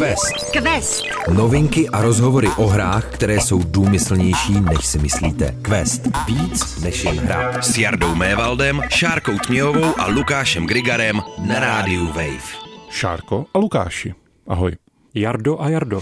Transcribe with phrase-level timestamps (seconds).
[0.00, 0.50] Quest.
[0.52, 1.04] Quest.
[1.36, 5.56] Novinky a rozhovory o hrách, které jsou důmyslnější, než si myslíte.
[5.62, 6.02] Quest.
[6.26, 7.62] Víc než jen hra.
[7.62, 12.48] S Jardou Mévaldem, Šárkou Tměhovou a Lukášem Grigarem na rádiu Wave.
[12.90, 14.14] Šárko a Lukáši.
[14.46, 14.72] Ahoj.
[15.14, 16.00] Jardo a Jardo.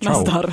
[0.00, 0.12] Čau.
[0.12, 0.52] Nazdar.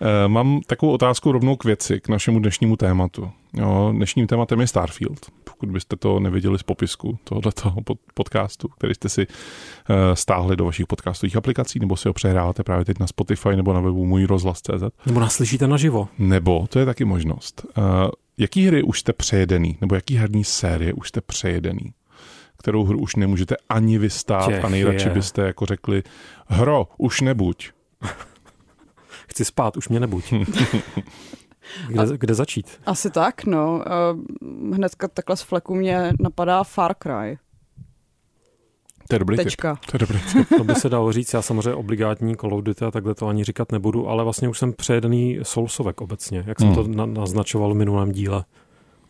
[0.00, 3.30] E, mám takovou otázku rovnou k věci, k našemu dnešnímu tématu.
[3.54, 5.26] Jo, dnešním tématem je Starfield.
[5.56, 7.72] Pokud byste to neviděli z popisku tohoto
[8.14, 12.84] podcastu, který jste si e, stáhli do vašich podcastových aplikací, nebo si ho přehráváte právě
[12.84, 15.06] teď na Spotify nebo na webu můj rozhlas.cz.
[15.06, 16.08] Nebo nás slyšíte naživo.
[16.18, 17.66] Nebo, to je taky možnost.
[17.78, 17.82] E,
[18.38, 21.92] jaký hry už jste přejedený, nebo jaký herní série už jste přejedený?
[22.58, 25.14] kterou hru už nemůžete ani vystát Těch a nejradši je.
[25.14, 26.02] byste jako řekli,
[26.46, 27.70] hro, už nebuď.
[29.28, 30.34] Chci spát, už mě nebuď.
[31.88, 32.80] Kde, a, kde začít?
[32.86, 33.84] Asi tak, no.
[34.72, 37.38] Hnedka takhle z fleku mě napadá Far Cry.
[39.08, 39.74] To je dobrý Tečka.
[39.76, 39.90] Typ.
[39.90, 40.48] To je dobrý typ.
[40.56, 43.44] To by se dalo říct, já samozřejmě obligátní Call of Duty a takhle to ani
[43.44, 46.76] říkat nebudu, ale vlastně už jsem přejedený Soulsovek obecně, jak jsem hmm.
[46.76, 48.44] to na, naznačoval v minulém díle.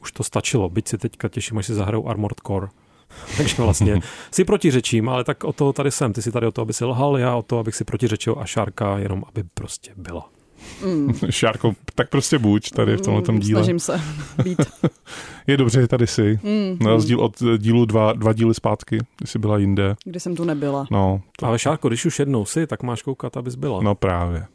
[0.03, 2.69] Už to stačilo, byť si teďka těším, až si zahraju Armored Core.
[3.37, 6.13] Takže vlastně si protiřečím, ale tak o to tady jsem.
[6.13, 8.45] Ty si tady o to, aby si lhal, já o to, abych si protiřečil a
[8.45, 10.36] Šárka jenom, aby prostě byla.
[10.85, 11.13] Mm.
[11.31, 13.61] Šárko, tak prostě buď tady v tomhle mm, díle.
[13.61, 14.01] Snažím se
[14.45, 14.59] být.
[15.47, 16.39] Je dobře, že tady jsi.
[16.43, 19.95] Mm, Na rozdíl od dílu dva, dva díly zpátky, kdy jsi byla jinde.
[20.05, 20.87] Kdy jsem tu nebyla.
[20.91, 21.47] No, to...
[21.47, 23.83] Ale Šárko, když už jednou si, tak máš koukat, abys byla.
[23.83, 24.47] No právě.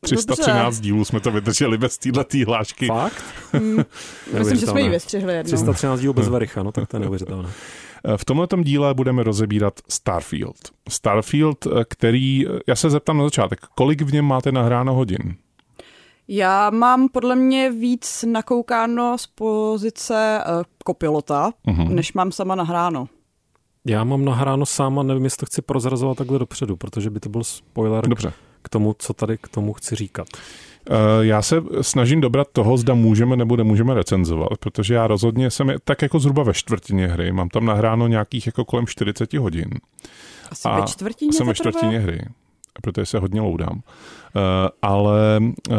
[0.00, 0.82] 313 Dobře.
[0.82, 2.86] dílů jsme to vydrželi bez této hlášky.
[2.86, 3.24] Fakt?
[3.52, 3.84] Mm,
[4.38, 5.48] myslím, že jsme ji vystřihli jednou.
[5.48, 7.48] 313 dílů bez Vericha, no tak to je neuvěřitelné.
[8.16, 10.56] V tomto díle budeme rozebírat Starfield.
[10.88, 15.36] Starfield, který, já se zeptám na začátek, kolik v něm máte nahráno hodin?
[16.28, 21.88] Já mám podle mě víc nakoukáno z pozice uh, kopilota, uh-huh.
[21.88, 23.08] než mám sama nahráno.
[23.84, 27.44] Já mám nahráno sama, nevím, jestli to chci prozrazovat takhle dopředu, protože by to byl
[27.44, 28.32] spoiler Dobře.
[28.62, 30.28] k tomu, co tady k tomu chci říkat.
[30.90, 35.72] Uh, já se snažím dobrat toho, zda můžeme nebo nemůžeme recenzovat, protože já rozhodně jsem
[35.84, 39.70] tak jako zhruba ve čtvrtině hry, mám tam nahráno nějakých jako kolem 40 hodin.
[40.50, 42.20] Asi a ve čtvrtině Jsem ve čtvrtině hry,
[42.82, 43.72] protože se hodně loudám.
[43.72, 44.42] Uh,
[44.82, 45.76] ale uh,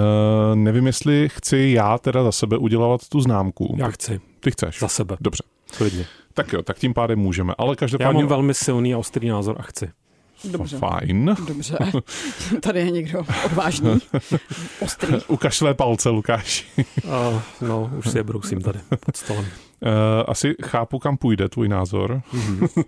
[0.54, 3.76] nevím, jestli chci já teda za sebe udělat tu známku.
[3.78, 4.22] Já chci.
[4.40, 4.80] Ty chceš?
[4.80, 5.18] Za sebe.
[5.22, 5.44] Dobře.
[5.78, 6.06] Klidně.
[6.34, 7.54] Tak jo, tak tím pádem můžeme.
[7.58, 8.18] Ale každopádně...
[8.18, 9.90] Já mám velmi silný a ostrý názor a chci.
[10.52, 10.78] Dobře.
[10.78, 11.36] Fajn.
[11.48, 11.78] Dobře.
[12.62, 14.00] Tady je někdo odvážný.
[14.80, 15.16] Ostrý.
[15.28, 16.66] Ukaž své palce, Lukáš.
[17.04, 19.46] uh, no, už si je brousím tady pod stolem.
[19.46, 19.90] Uh,
[20.28, 22.22] asi chápu, kam půjde tvůj názor.
[22.34, 22.64] Mm-hmm.
[22.78, 22.84] uh,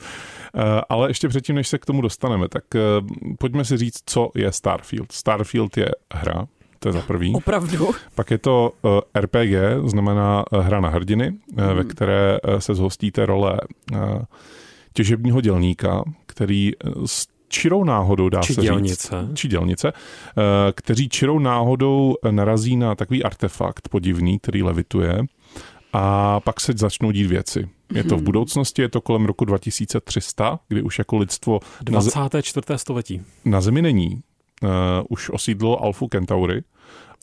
[0.90, 3.08] ale ještě předtím, než se k tomu dostaneme, tak uh,
[3.40, 5.12] pojďme si říct, co je Starfield.
[5.12, 6.48] Starfield je hra,
[6.80, 7.34] to je za prvý.
[7.36, 7.90] Opravdu.
[8.16, 9.54] Pak je to uh, RPG,
[9.86, 11.76] znamená uh, hra na hrdiny, mm.
[11.76, 13.60] ve které uh, se zhostíte role
[13.92, 14.00] uh,
[14.94, 16.72] těžebního dělníka, který
[17.06, 19.22] s čirou náhodou, dá či se dělnice.
[19.28, 19.94] říct, či dělnice,
[20.76, 25.20] kteří čirou náhodou narazí na takový artefakt podivný, který levituje
[25.94, 27.70] a pak se začnou dít věci.
[27.94, 28.26] Je to v mhm.
[28.26, 31.60] budoucnosti, je to kolem roku 2300, kdy už jako lidstvo...
[31.82, 32.66] 24.
[32.76, 33.22] století.
[33.46, 34.22] Na Zemi není.
[34.64, 34.70] Uh,
[35.10, 36.62] už osídlo Alfu Centauri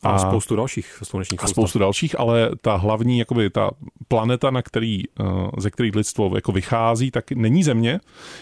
[0.05, 3.71] a, a spoustu dalších slunečních A spoustu dalších, ale ta hlavní, jakoby ta
[4.09, 5.25] planeta, na který, eh,
[5.59, 8.01] ze který lidstvo jako vychází, tak není Země,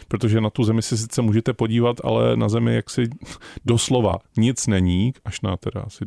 [0.09, 3.11] protože na tu Zemi si sice můžete podívat, ale na Zemi jaksi
[3.65, 6.05] doslova nic není, až na teda asi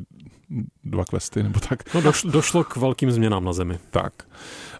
[0.83, 1.93] dva questy nebo tak.
[1.93, 3.79] No došlo, došlo k velkým změnám na Zemi.
[3.91, 4.13] Tak.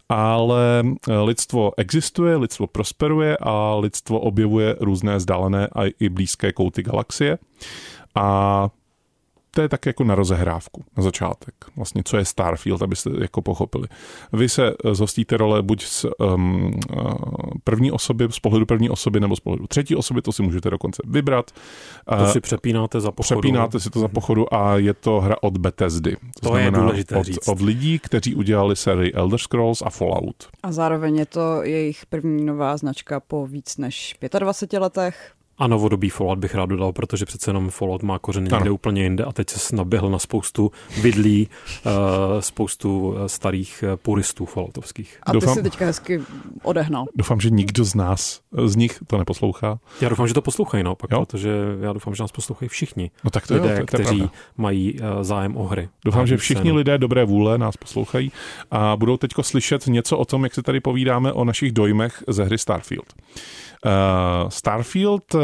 [0.10, 6.84] Ale eh, lidstvo existuje, lidstvo prosperuje a lidstvo objevuje různé vzdálené a i blízké kouty
[6.84, 7.38] galaxie.
[8.16, 8.70] A
[9.56, 11.56] to je tak jako na rozehrávku, na začátek.
[11.76, 13.88] Vlastně, co je Starfield, abyste jako pochopili.
[14.34, 16.72] Vy se eh, zhostíte role buď z um,
[17.64, 21.02] první osoby, z pohledu první osoby, nebo z pohledu třetí osoby, to si můžete dokonce
[21.06, 21.52] vybrat.
[22.18, 23.42] To si přepínáte za pochodu.
[23.42, 26.18] Přepínáte si to za pochodu a je to hra od Bethesdy.
[26.42, 27.48] To, to je důležité od, říct.
[27.48, 30.48] od lidí, kteří udělali sérii Elder Scrolls a Fallout.
[30.64, 35.35] A zároveň je to jejich první nová značka po víc než 25 letech.
[35.58, 39.24] A novodobý Fallout bych rád dodal, protože přece jenom Fallout má kořeny někde úplně jinde
[39.24, 40.72] a teď se naběhl na spoustu
[41.02, 41.48] vidlí,
[41.86, 41.92] uh,
[42.40, 45.18] spoustu eh, starých eh, puristů Falloutovských.
[45.24, 46.22] A ty doufám, si teďka hezky
[46.64, 47.06] odehnal.
[47.16, 49.80] Doufám, že nikdo z nás, z nich to neposlouchá.
[50.02, 51.26] Já doufám, že to poslouchají naopak, jo?
[51.26, 51.50] protože
[51.82, 54.94] já doufám, že nás poslouchají všichni no tak to lidé, jo, to, to kteří mají
[54.94, 55.90] uh, zájem o hry.
[56.06, 56.76] Doufám, že všichni scénu.
[56.76, 58.32] lidé dobré vůle nás poslouchají
[58.72, 62.44] a budou teďko slyšet něco o tom, jak se tady povídáme o našich dojmech ze
[62.44, 63.14] hry Starfield.
[63.86, 65.36] Uh, Starfield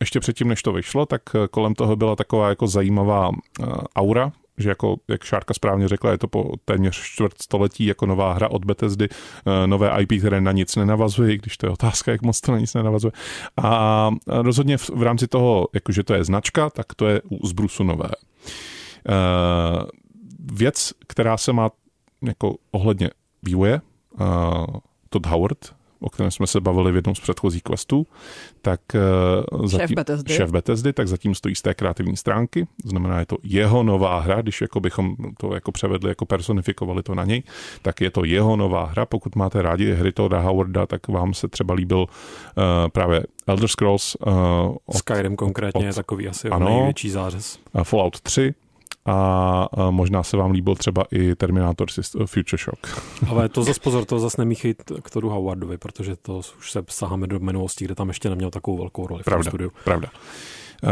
[0.00, 3.30] ještě předtím, než to vyšlo, tak kolem toho byla taková jako zajímavá
[3.96, 8.32] aura, že jako, jak Šárka správně řekla, je to po téměř čtvrt století jako nová
[8.32, 12.22] hra od Bethesdy, eh, nové IP, které na nic nenavazuje, když to je otázka, jak
[12.22, 13.12] moc to na nic nenavazuje.
[13.62, 17.84] A rozhodně v, v rámci toho, jakože to je značka, tak to je z Brusu
[17.84, 18.10] nové.
[20.52, 21.70] Věc, která se má
[22.22, 23.10] jako ohledně
[23.42, 23.80] vývoje,
[25.10, 28.06] Todd Howard, o kterém jsme se bavili v jednom z předchozích questů,
[28.62, 28.80] tak
[29.52, 30.34] uh, zatím, šéf, Bethesdy.
[30.34, 34.42] šéf Bethesdy, tak zatím stojí z té kreativní stránky, znamená, je to jeho nová hra,
[34.42, 37.42] když jako bychom to jako převedli, jako personifikovali to na něj,
[37.82, 41.48] tak je to jeho nová hra, pokud máte rádi hry Todda Howarda, tak vám se
[41.48, 42.04] třeba líbil uh,
[42.92, 44.16] právě Elder Scrolls.
[44.26, 44.32] Uh,
[44.86, 47.58] od, Skyrim konkrétně od, je takový asi ano, největší zářez.
[47.82, 48.54] Fallout 3,
[49.08, 51.88] a možná se vám líbil třeba i Terminator
[52.26, 53.02] Future Shock.
[53.30, 57.26] Ale to zase pozor, to zase nemíchej k Todu Howardovi, protože to už se saháme
[57.26, 59.72] do minulosti, kde tam ještě neměl takovou velkou roli pravda, v tom studiu.
[59.84, 60.08] Pravda.
[60.82, 60.90] Uh,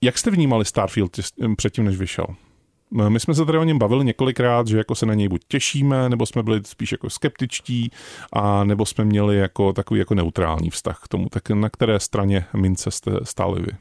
[0.00, 1.20] jak jste vnímali Starfield
[1.56, 2.26] předtím, než vyšel?
[3.08, 6.08] My jsme se tady o něm bavili několikrát, že jako se na něj buď těšíme,
[6.08, 7.90] nebo jsme byli spíš jako skeptičtí,
[8.32, 11.28] a nebo jsme měli jako takový jako neutrální vztah k tomu.
[11.28, 13.72] Tak na které straně mince jste stáli vy?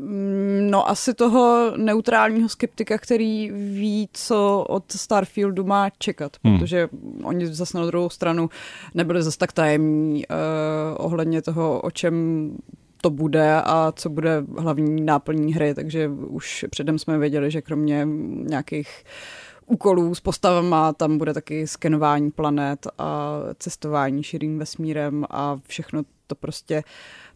[0.00, 6.58] Mm, no asi toho neutrálního skeptika, který ví, co od Starfieldu má čekat, hmm.
[6.58, 6.88] protože
[7.22, 8.50] oni zase na druhou stranu
[8.94, 10.36] nebyli zase tak tajemní uh,
[11.06, 12.50] ohledně toho, o čem
[13.00, 18.08] to bude a co bude hlavní náplní hry, takže už předem jsme věděli, že kromě
[18.42, 19.04] nějakých
[19.66, 26.34] úkolů s postavama, tam bude taky skenování planet a cestování širým vesmírem a všechno to
[26.34, 26.82] prostě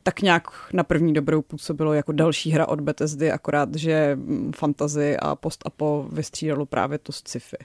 [0.02, 4.18] tak nějak na první dobrou působilo jako další hra od Bethesdy, akorát, že
[4.56, 7.56] fantazy a post-apo vystřídalo právě to z sci-fi.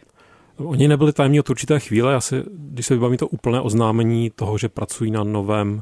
[0.57, 4.69] Oni nebyli tajemní od určité chvíle, asi, když se vybavím to úplné oznámení toho, že
[4.69, 5.81] pracují na novém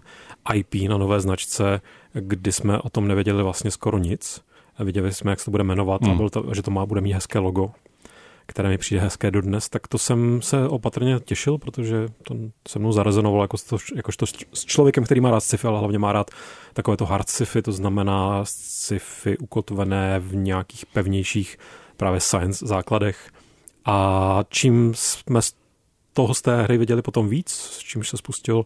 [0.54, 1.82] IP, na nové značce,
[2.14, 4.42] kdy jsme o tom nevěděli vlastně skoro nic.
[4.80, 6.12] Viděli jsme, jak se to bude jmenovat hmm.
[6.12, 7.72] a byl to, že to má, bude mít hezké logo,
[8.46, 12.36] které mi přijde hezké dodnes, tak to jsem se opatrně těšil, protože to
[12.68, 16.14] se mnou zarezonovalo jako to, jakožto s člověkem, který má rád sci-fi, ale hlavně má
[16.14, 16.32] rád
[16.74, 21.58] takové to hard sci-fi, to znamená sci-fi ukotvené v nějakých pevnějších
[21.98, 23.32] právě science základech.
[23.86, 25.54] A čím jsme z
[26.14, 28.66] toho z té hry viděli potom víc, s čímž se spustil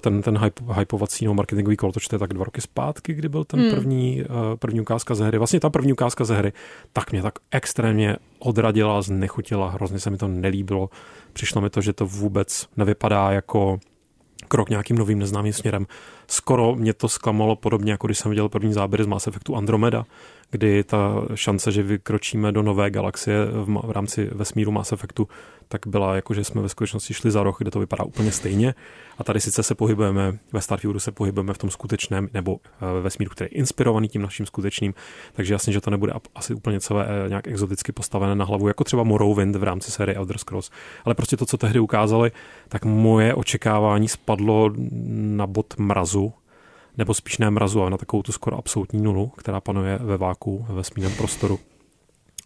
[0.00, 3.44] ten, ten hype, hypovací nebo marketingový kolotoč, to je tak dva roky zpátky, kdy byl
[3.44, 3.70] ten hmm.
[3.70, 4.26] první, eh,
[4.56, 5.38] první ukázka ze hry.
[5.38, 6.52] Vlastně ta první ukázka ze hry
[6.92, 10.90] tak mě tak extrémně odradila, znechutila, hrozně se mi to nelíbilo.
[11.32, 13.78] Přišlo mi to, že to vůbec nevypadá jako
[14.48, 15.86] krok nějakým novým neznámým směrem.
[16.26, 20.04] Skoro mě to zklamalo podobně, jako když jsem viděl první záběry z Mass Effectu Andromeda,
[20.50, 25.28] kdy ta šance, že vykročíme do nové galaxie v, v rámci vesmíru Mass Effectu,
[25.68, 28.74] tak byla jako, že jsme ve skutečnosti šli za roh, kde to vypadá úplně stejně.
[29.18, 33.00] A tady sice se pohybujeme, ve Starfieldu se pohybujeme v tom skutečném, nebo eh, ve
[33.00, 34.94] vesmíru, který je inspirovaný tím naším skutečným,
[35.32, 38.84] takže jasně, že to nebude asi úplně celé eh, nějak exoticky postavené na hlavu, jako
[38.84, 40.70] třeba Morrowind v rámci série Elder Scrolls.
[41.04, 42.32] Ale prostě to, co tehdy ukázali,
[42.68, 44.70] tak moje očekávání spadlo
[45.10, 46.32] na bod mrazu,
[46.96, 50.66] nebo spíš ne mrazu, ale na takovou tu skoro absolutní nulu, která panuje ve váku,
[50.68, 51.60] ve vesmírném prostoru.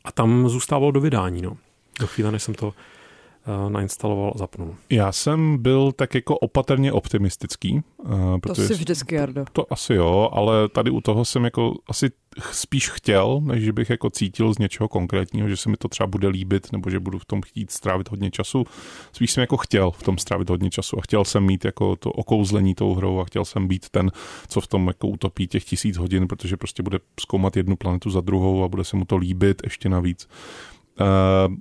[0.04, 1.56] A tam zůstávalo do vydání, no.
[2.00, 2.74] Do chvíle, než jsem to
[3.68, 4.74] nainstaloval a zapnul.
[4.90, 7.82] Já jsem byl tak jako opatrně optimistický.
[7.98, 9.44] Uh, protože to si vždycky, Jardo.
[9.52, 12.10] To asi jo, ale tady u toho jsem jako asi
[12.52, 16.06] spíš chtěl, než že bych jako cítil z něčeho konkrétního, že se mi to třeba
[16.06, 18.64] bude líbit, nebo že budu v tom chtít strávit hodně času.
[19.12, 22.10] Spíš jsem jako chtěl v tom strávit hodně času a chtěl jsem mít jako to
[22.10, 24.10] okouzlení tou hrou a chtěl jsem být ten,
[24.48, 28.20] co v tom jako utopí těch tisíc hodin, protože prostě bude zkoumat jednu planetu za
[28.20, 30.28] druhou a bude se mu to líbit ještě navíc.
[31.00, 31.54] Uh,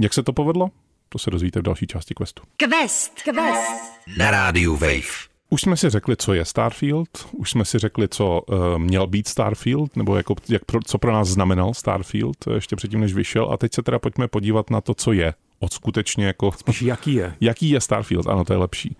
[0.00, 0.70] jak se to povedlo?
[1.14, 2.42] To se dozvíte v další části questu.
[2.56, 3.22] Quest.
[3.22, 4.00] Quest.
[4.18, 5.28] Na rádiu Wave.
[5.50, 9.28] Už jsme si řekli, co je Starfield, už jsme si řekli, co uh, měl být
[9.28, 13.52] Starfield, nebo jako, jak pro, co pro nás znamenal Starfield eh, ještě předtím, než vyšel.
[13.52, 15.34] A teď se teda pojďme podívat na to, co je.
[15.60, 16.52] Od skutečně jako...
[16.52, 17.34] Spíš jaký je.
[17.40, 18.96] Jaký je Starfield, ano, to je lepší.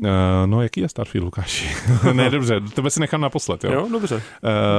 [0.00, 0.08] Uh,
[0.46, 1.68] no, jaký je Starfield, Lukáši?
[2.12, 3.72] ne, dobře, tebe si nechám naposled, jo?
[3.72, 4.14] Jo, dobře.
[4.14, 4.20] Uh,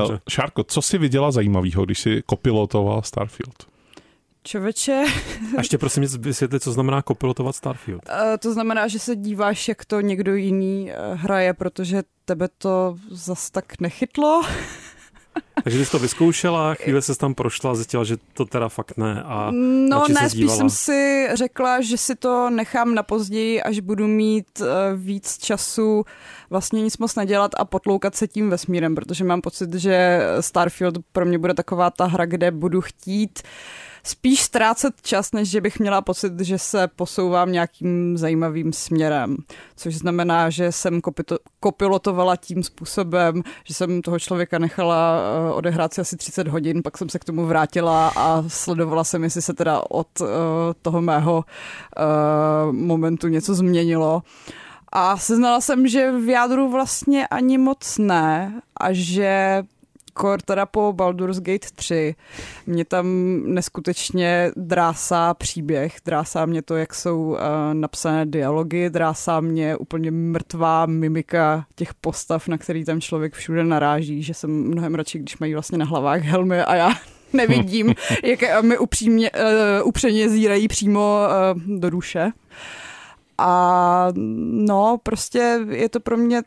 [0.07, 0.21] dobře.
[0.29, 3.70] Šárko, co si viděla zajímavého, když si kopilotoval Starfield?
[4.43, 5.03] Čověče.
[5.57, 8.01] A ještě prosím vysvětlit, co znamená kopilotovat Starfield.
[8.09, 12.95] Uh, to znamená, že se díváš, jak to někdo jiný uh, hraje, protože tebe to
[13.09, 14.41] zas tak nechytlo.
[15.63, 19.23] Takže jsi to vyzkoušela, chvíli se tam prošla a zjistila, že to teda fakt ne.
[19.25, 19.51] A
[19.89, 24.61] no ne, spíš jsem si řekla, že si to nechám na později, až budu mít
[24.61, 26.05] uh, víc času
[26.49, 31.25] vlastně nic moc nedělat a potloukat se tím vesmírem, protože mám pocit, že Starfield pro
[31.25, 33.49] mě bude taková ta hra, kde budu chtít uh,
[34.03, 39.37] spíš ztrácet čas, než že bych měla pocit, že se posouvám nějakým zajímavým směrem.
[39.75, 41.01] Což znamená, že jsem
[41.59, 46.97] kopilotovala tím způsobem, že jsem toho člověka nechala uh, odehrát si asi 30 hodin, pak
[46.97, 50.27] jsem se k tomu vrátila a sledovala jsem, jestli se teda od uh,
[50.81, 54.23] toho mého uh, momentu něco změnilo.
[54.91, 59.63] A seznala jsem, že v jádru vlastně ani moc ne a že
[60.13, 62.15] kor teda po Baldur's Gate 3
[62.67, 63.05] mě tam
[63.45, 67.37] neskutečně drásá příběh, drásá mě to, jak jsou uh,
[67.73, 74.23] napsané dialogy, drásá mě úplně mrtvá mimika těch postav, na který tam člověk všude naráží,
[74.23, 76.89] že jsem mnohem radši, když mají vlastně na hlavách helmy a já
[77.33, 81.19] nevidím, jak mi upřímně, uh, upřeně zírají přímo
[81.55, 82.31] uh, do duše.
[83.37, 84.07] A
[84.51, 86.41] no, prostě je to pro mě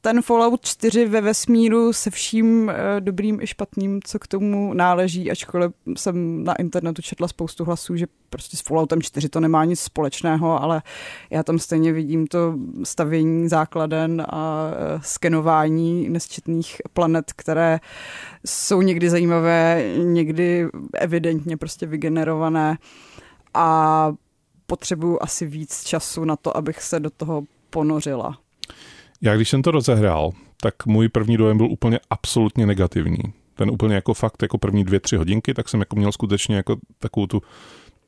[0.00, 5.30] ten Fallout 4 ve vesmíru se vším eh, dobrým i špatným, co k tomu náleží,
[5.30, 9.80] ačkoliv jsem na internetu četla spoustu hlasů, že prostě s Falloutem 4 to nemá nic
[9.80, 10.82] společného, ale
[11.30, 17.80] já tam stejně vidím to stavění základen a eh, skenování nesčetných planet, které
[18.46, 22.78] jsou někdy zajímavé, někdy evidentně prostě vygenerované
[23.54, 24.12] a
[24.66, 28.38] potřebuju asi víc času na to, abych se do toho ponořila.
[29.22, 30.30] Já když jsem to rozehrál,
[30.62, 33.18] tak můj první dojem byl úplně absolutně negativní.
[33.54, 36.76] Ten úplně jako fakt, jako první dvě, tři hodinky, tak jsem jako měl skutečně jako
[36.98, 37.42] takovou tu,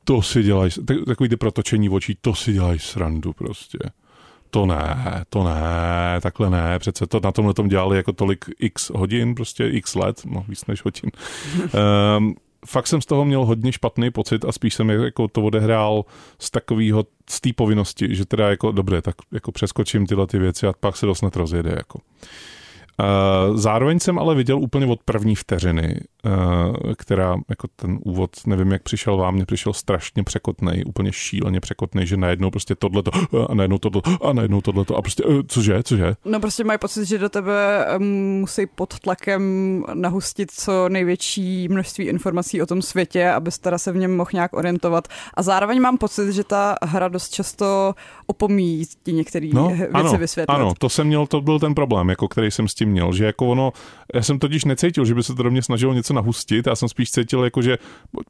[0.03, 0.71] to si dělají,
[1.05, 3.79] takový ty protočení očí, to si dělají srandu prostě.
[4.49, 4.95] To ne,
[5.29, 9.67] to ne, takhle ne, přece to na tomhle tom dělali jako tolik x hodin, prostě
[9.67, 11.11] x let, no víc než hodin.
[12.17, 12.35] um,
[12.67, 16.05] fakt jsem z toho měl hodně špatný pocit a spíš jsem jako to odehrál
[16.39, 20.67] z takového, z té povinnosti, že teda jako dobré, tak jako přeskočím tyhle ty věci
[20.67, 21.99] a pak se dost rozjede jako.
[23.01, 26.29] Eh, zároveň jsem ale viděl úplně od první vteřiny, eh,
[26.95, 32.05] která jako ten úvod, nevím, jak přišel vám, mě přišel strašně překotnej, úplně šíleně překotnej,
[32.05, 33.11] že najednou prostě tohleto
[33.49, 36.13] a najednou tohleto a najednou tohleto a prostě eh, cože, cože?
[36.25, 39.41] No prostě mají pocit, že do tebe musí pod tlakem
[39.93, 44.53] nahustit co největší množství informací o tom světě, abys teda se v něm mohl nějak
[44.53, 45.07] orientovat.
[45.33, 47.93] A zároveň mám pocit, že ta hra dost často
[48.27, 50.55] opomíjí ti některé no, věci ano, vysvětlit.
[50.55, 53.25] Ano, to jsem měl, to byl ten problém, jako který jsem s tím měl, že
[53.25, 53.73] jako ono,
[54.13, 56.89] já jsem totiž necítil, že by se to do mě snažilo něco nahustit, já jsem
[56.89, 57.77] spíš cítil jako, že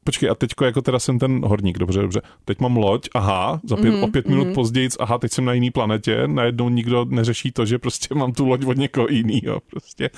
[0.04, 3.76] počkej, a teďko jako teda jsem ten horník, dobře, dobře, teď mám loď, aha, za
[3.76, 4.54] pět, mm-hmm, o pět minut mm-hmm.
[4.54, 8.48] později, aha, teď jsem na jiný planetě, najednou nikdo neřeší to, že prostě mám tu
[8.48, 10.10] loď od někoho jiného, prostě.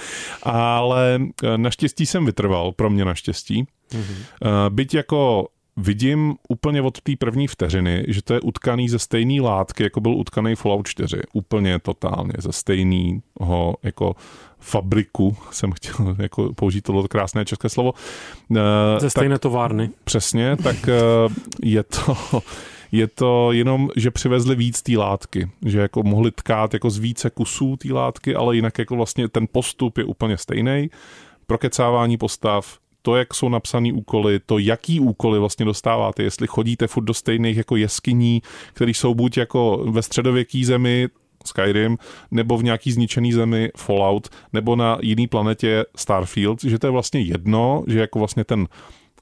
[0.43, 3.63] Ale eh, naštěstí jsem vytrval, pro mě naštěstí.
[3.91, 4.69] Mm-hmm.
[4.69, 9.83] Byť jako vidím úplně od té první vteřiny, že to je utkaný ze stejné látky,
[9.83, 11.17] jako byl utkaný Fallout 4.
[11.33, 14.15] Úplně totálně ze stejného jako
[14.59, 17.93] fabriku, jsem chtěl jako použít tohle krásné české slovo.
[18.57, 19.89] Eh, ze stejné tak, továrny.
[20.03, 22.17] Přesně, tak eh, je to
[22.95, 27.29] je to jenom, že přivezli víc té látky, že jako mohli tkát jako z více
[27.29, 30.89] kusů té látky, ale jinak jako vlastně ten postup je úplně stejný.
[31.47, 37.03] Prokecávání postav, to, jak jsou napsané úkoly, to, jaký úkoly vlastně dostáváte, jestli chodíte furt
[37.03, 38.41] do stejných jako jeskyní,
[38.73, 41.09] které jsou buď jako ve středověký zemi,
[41.45, 41.97] Skyrim,
[42.31, 47.19] nebo v nějaký zničený zemi Fallout, nebo na jiný planetě Starfield, že to je vlastně
[47.19, 48.67] jedno, že jako vlastně ten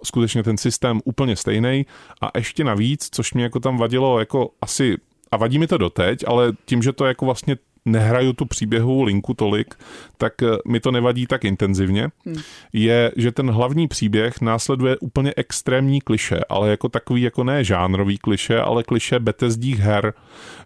[0.04, 1.86] skutečně ten systém úplně stejný
[2.22, 4.98] a ještě navíc, což mě jako tam vadilo jako asi
[5.32, 9.34] a vadí mi to doteď, ale tím, že to jako vlastně nehraju tu příběhovou linku
[9.34, 9.76] tolik,
[10.18, 12.36] tak eh, mi to nevadí tak intenzivně, hmm.
[12.74, 18.18] je, že ten hlavní příběh následuje úplně extrémní kliše, ale jako takový jako ne žánrový
[18.18, 20.14] kliše, ale kliše betezdích her,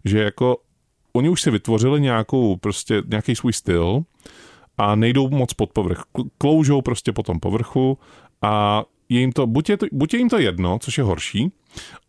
[0.05, 0.57] že jako
[1.13, 4.03] oni už si vytvořili nějakou prostě nějaký svůj styl
[4.77, 6.03] a nejdou moc pod povrch.
[6.37, 7.97] Kloužou prostě po tom povrchu
[8.41, 11.51] a je jim to, buď je, to, buď je jim to jedno, což je horší,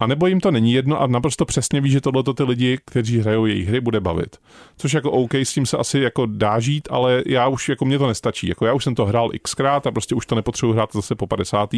[0.01, 3.19] a nebo jim to není jedno a naprosto přesně ví, že tohle ty lidi, kteří
[3.19, 4.37] hrajou jejich hry, bude bavit.
[4.77, 7.99] Což jako OK, s tím se asi jako dá žít, ale já už, jako mě
[7.99, 8.49] to nestačí.
[8.49, 11.27] Jako já už jsem to hrál xkrát a prostě už to nepotřebuji hrát zase po
[11.27, 11.71] 50.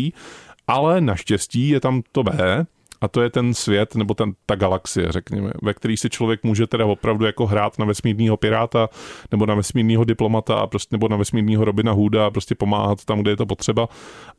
[0.66, 2.66] Ale naštěstí je tam to B,
[3.00, 6.66] a to je ten svět, nebo ten, ta galaxie, řekněme, ve který si člověk může
[6.66, 8.88] teda opravdu jako hrát na vesmírního piráta,
[9.32, 13.20] nebo na vesmírního diplomata, a prostě, nebo na vesmírního Robina Hooda a prostě pomáhat tam,
[13.20, 13.88] kde je to potřeba.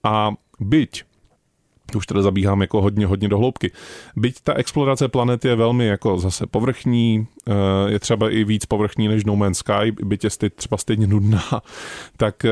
[0.04, 1.04] A byť
[1.96, 3.72] už teda zabíhám jako hodně, hodně do hloubky.
[4.16, 7.54] Byť ta explorace planety je velmi jako zase povrchní, eh,
[7.92, 11.44] je třeba i víc povrchní než No Man's Sky, byť je třeba stejně nudná,
[12.18, 12.52] tak eh,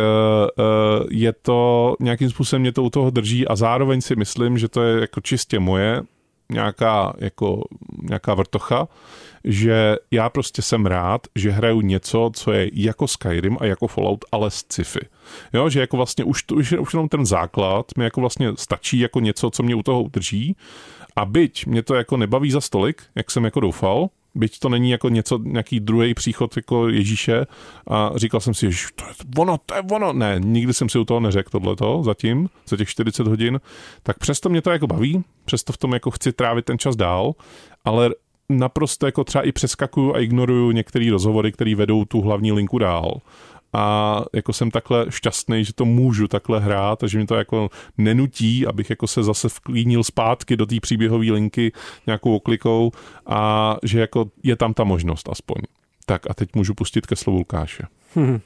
[0.60, 0.64] eh,
[1.12, 4.84] je to nějakým způsobem mě to u toho drží a zároveň si myslím, že to
[4.84, 6.02] je jako čistě moje
[6.52, 7.64] nějaká, jako,
[8.02, 8.88] nějaká vrtocha,
[9.44, 14.26] že já prostě jsem rád, že hraju něco, co je jako Skyrim a jako Fallout,
[14.32, 15.00] ale z sci-fi.
[15.54, 19.20] Jo, že jako vlastně už, už, už jenom ten základ mi jako vlastně stačí jako
[19.20, 20.56] něco, co mě u toho udrží.
[21.16, 24.92] A byť mě to jako nebaví za stolik, jak jsem jako doufal, byť to není
[24.92, 27.46] jako něco, nějaký druhý příchod jako Ježíše
[27.88, 30.14] a říkal jsem si, že to je ono, to je ono.
[30.14, 33.60] Ne, nikdy jsem si u toho neřekl tohleto zatím, za těch 40 hodin,
[34.04, 37.34] tak přesto mě to jako baví, přesto v tom jako chci trávit ten čas dál,
[37.86, 38.10] ale
[38.50, 43.22] naprosto jako třeba i přeskakuju a ignoruju některé rozhovory, které vedou tu hlavní linku dál
[43.74, 47.70] a jako jsem takhle šťastný, že to můžu takhle hrát a že mi to jako
[47.98, 51.72] nenutí, abych jako se zase vklínil zpátky do té příběhové linky
[52.08, 52.92] nějakou oklikou
[53.26, 55.62] a že jako je tam ta možnost aspoň.
[56.06, 57.84] Tak a teď můžu pustit ke slovu Lukáše.
[58.16, 58.40] Hmm.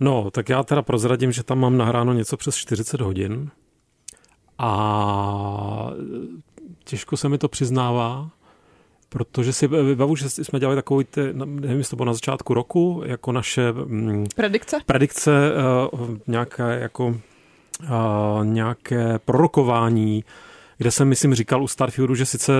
[0.00, 3.50] No, tak já teda prozradím, že tam mám nahráno něco přes 40 hodin
[4.58, 5.90] a
[6.84, 8.30] těžko se mi to přiznává,
[9.08, 13.02] Protože si vybavu, že jsme dělali takový, ty, nevím, jestli to bylo na začátku roku,
[13.06, 13.72] jako naše...
[13.72, 14.80] Mm, predikce?
[14.86, 15.52] Predikce,
[15.92, 20.24] uh, nějaké, jako, uh, nějaké prorokování,
[20.78, 22.52] kde jsem, myslím, říkal u Starfieldu, že sice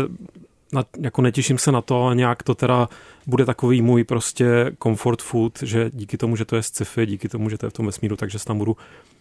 [0.72, 2.88] na, jako netěším se na to, ale nějak to teda
[3.26, 7.50] bude takový můj prostě comfort food, že díky tomu, že to je sci-fi, díky tomu,
[7.50, 8.76] že to je v tom vesmíru, takže se tam budu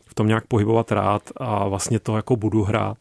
[0.06, 2.98] v tom nějak pohybovat rád a vlastně to jako budu hrát.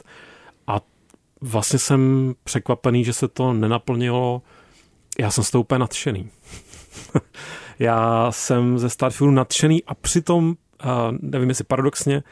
[1.41, 4.41] Vlastně jsem překvapený, že se to nenaplnilo.
[5.19, 6.29] Já jsem z toho úplně nadšený.
[7.79, 10.55] Já jsem ze Starfieldu nadšený a přitom,
[11.21, 12.23] nevím jestli paradoxně,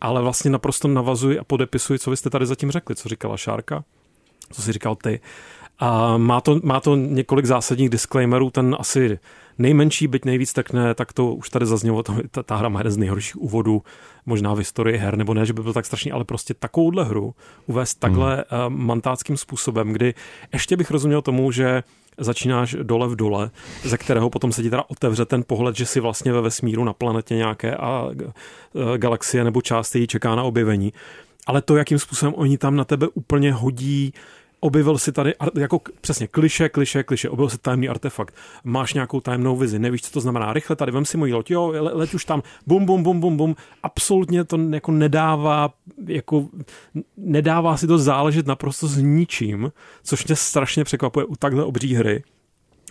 [0.00, 3.84] ale vlastně naprosto navazuji a podepisuji, co vy jste tady zatím řekli, co říkala Šárka,
[4.52, 5.20] co si říkal ty.
[5.78, 9.18] A má to, má to několik zásadních disclaimerů, ten asi
[9.58, 12.80] nejmenší, byť nejvíc, tak ne, tak to už tady zaznělo, to, ta, ta hra má
[12.80, 13.82] jeden z nejhorších úvodů
[14.26, 17.34] možná v historii her, nebo ne, že by byl tak strašný, ale prostě takovouhle hru
[17.66, 18.66] uvést takhle hmm.
[18.66, 20.14] uh, mantáckým způsobem, kdy
[20.52, 21.82] ještě bych rozuměl tomu, že
[22.18, 23.50] začínáš dole v dole,
[23.84, 26.92] ze kterého potom se ti teda otevře ten pohled, že si vlastně ve vesmíru na
[26.92, 30.92] planetě nějaké a uh, galaxie nebo část její čeká na objevení.
[31.46, 34.12] Ale to, jakým způsobem oni tam na tebe úplně hodí
[34.64, 39.56] objevil si tady jako přesně kliše, kliše, kliše, objevil si tajemný artefakt, máš nějakou tajemnou
[39.56, 42.24] vizi, nevíš, co to znamená, rychle tady vem si moji loď, jo, le, leď už
[42.24, 45.70] tam, bum, bum, bum, bum, bum, absolutně to jako nedává,
[46.06, 46.48] jako
[47.16, 52.22] nedává si to záležet naprosto s ničím, což mě strašně překvapuje u takhle obří hry,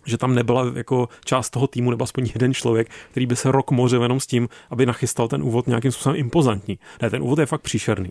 [0.05, 3.71] že tam nebyla jako část toho týmu nebo aspoň jeden člověk, který by se rok
[3.71, 6.79] mořil jenom s tím, aby nachystal ten úvod nějakým způsobem impozantní.
[7.01, 8.09] Ne, ten úvod je fakt příšerný.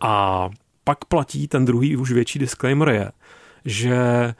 [0.00, 0.50] A
[0.84, 3.12] pak platí ten druhý už větší disclaimer je,
[3.64, 4.34] že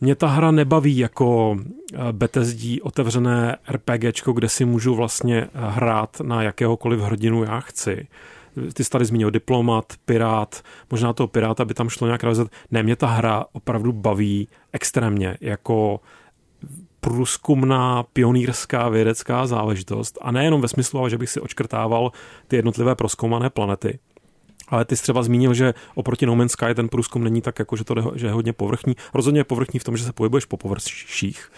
[0.00, 1.56] mě ta hra nebaví jako
[1.94, 8.06] eh, Bethesdí otevřené RPGčko, kde si můžu vlastně eh, hrát na jakéhokoliv hrdinu já chci.
[8.74, 12.52] Ty jsi tady zmínil diplomat, pirát, možná toho piráta by tam šlo nějak realizovat.
[12.70, 16.00] Ne, mě ta hra opravdu baví extrémně jako
[17.00, 20.18] průzkumná, pionýrská vědecká záležitost.
[20.20, 22.12] A nejenom ve smyslu, že bych si očkrtával
[22.48, 23.98] ty jednotlivé proskoumané planety,
[24.70, 27.76] ale ty jsi třeba zmínil, že oproti No Man's Sky ten průzkum není tak, jako
[27.76, 28.94] že to že je hodně povrchní.
[29.14, 31.50] Rozhodně je povrchní v tom, že se pohybuješ po površích.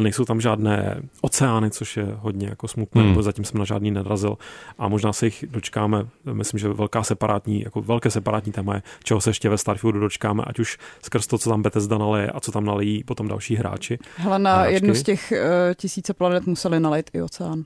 [0.00, 3.22] Nejsou tam žádné oceány, což je hodně jako smutné, hmm.
[3.22, 4.36] zatím jsem na žádný nerazil
[4.78, 6.06] a možná se jich dočkáme.
[6.32, 10.42] Myslím, že velká separátní, jako velké separátní téma je, čeho se ještě ve Starfieldu dočkáme,
[10.46, 13.98] ať už skrz to, co tam Bethesda naleje a co tam nalejí potom další hráči.
[14.16, 14.74] Hele, na hráčky.
[14.74, 15.38] jednu z těch uh,
[15.74, 17.64] tisíce planet museli nalejt i oceán.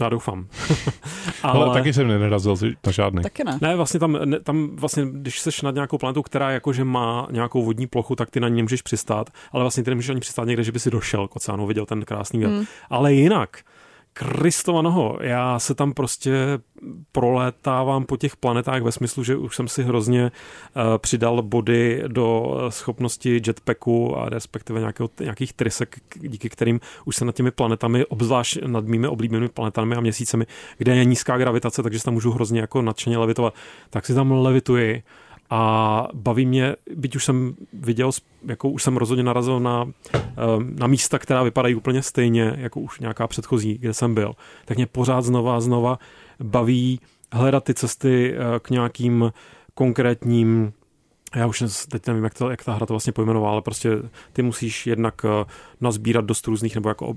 [0.00, 0.46] Já doufám.
[1.42, 1.64] ale...
[1.64, 3.22] ale taky jsem nenarazil na žádný.
[3.22, 3.58] Taky ne.
[3.60, 7.64] Ne, vlastně tam, ne, tam vlastně, když seš nad nějakou planetu, která jakože má nějakou
[7.64, 10.64] vodní plochu, tak ty na ní nemůžeš přistát, ale vlastně ty nemůžeš ani přistát někde,
[10.64, 12.50] že by si došel k oceánu, viděl ten krásný věd.
[12.50, 12.64] Hmm.
[12.90, 13.62] Ale jinak,
[14.14, 16.32] Kristova noho, já se tam prostě
[17.12, 22.56] prolétávám po těch planetách ve smyslu, že už jsem si hrozně uh, přidal body do
[22.68, 28.62] schopnosti jetpacku a respektive nějakého, nějakých trysek, díky kterým už se nad těmi planetami, obzvlášť
[28.62, 30.46] nad mými oblíbenými planetami a měsícemi,
[30.78, 33.54] kde je nízká gravitace, takže se tam můžu hrozně jako nadšeně levitovat,
[33.90, 35.02] tak si tam levituji
[35.54, 38.10] a baví mě, byť už jsem viděl,
[38.46, 43.00] jako už jsem rozhodně narazil na, ehm, na místa, která vypadají úplně stejně, jako už
[43.00, 44.32] nějaká předchozí, kde jsem byl,
[44.64, 45.98] tak mě pořád znova a znova
[46.42, 47.00] baví
[47.32, 49.32] hledat ty cesty eh, k nějakým
[49.74, 50.72] konkrétním
[51.36, 53.90] já už teď nevím, jak, to, jak ta hra to vlastně pojmenovala, ale prostě
[54.32, 55.30] ty musíš jednak uh,
[55.80, 57.16] nazbírat dost různých, nebo jako uh,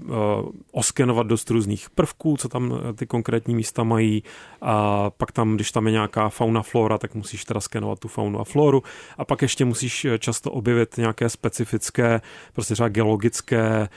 [0.72, 4.24] oskenovat dost různých prvků, co tam uh, ty konkrétní místa mají.
[4.62, 8.40] A pak tam, když tam je nějaká fauna, flora, tak musíš teda skenovat tu faunu
[8.40, 8.84] a floru.
[9.18, 12.22] A pak ještě musíš často objevit nějaké specifické,
[12.54, 13.90] prostě třeba geologické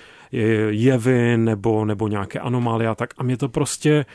[0.68, 3.14] jevy nebo, nebo nějaké anomálie a tak.
[3.18, 4.06] A mě to prostě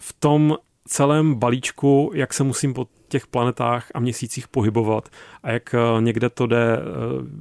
[0.00, 0.56] v tom
[0.88, 2.74] celém balíčku, jak se musím
[3.08, 5.08] těch planetách a měsících pohybovat
[5.42, 6.82] a jak eh, někde to jde eh,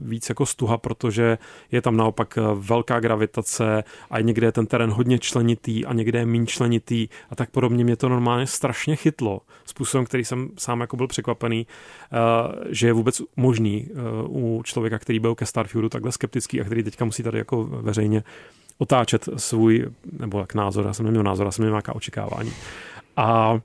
[0.02, 1.38] víc jako stuha, protože
[1.72, 6.26] je tam naopak velká gravitace a někde je ten terén hodně členitý a někde je
[6.26, 7.84] méně členitý a tak podobně.
[7.84, 11.68] Mě to normálně strašně chytlo způsobem, který jsem sám jako byl překvapený,
[12.70, 13.88] že je vůbec možný
[14.28, 18.24] u člověka, který byl ke Starfieldu takhle skeptický a který teďka musí tady jako veřejně
[18.78, 19.86] otáčet svůj,
[20.20, 22.52] nebo jak názor, já jsem neměl názor, já jsem měl nějaká očekávání.
[23.18, 23.60] A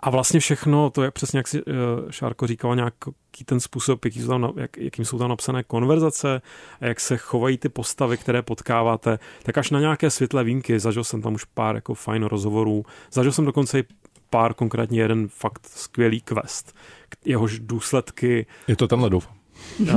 [0.00, 1.74] a vlastně všechno, to je přesně, jak si uh,
[2.10, 6.42] Šárko říkal, nějaký ten způsob, jaký jsou tam, jak, jakým jsou tam napsané konverzace
[6.80, 11.04] a jak se chovají ty postavy, které potkáváte, tak až na nějaké světlé výjimky, zažil
[11.04, 13.84] jsem tam už pár jako fajn rozhovorů, zažil jsem dokonce i
[14.30, 16.76] pár, konkrétně jeden fakt skvělý quest,
[17.24, 18.46] jehož důsledky...
[18.68, 19.37] Je to tenhle doufám.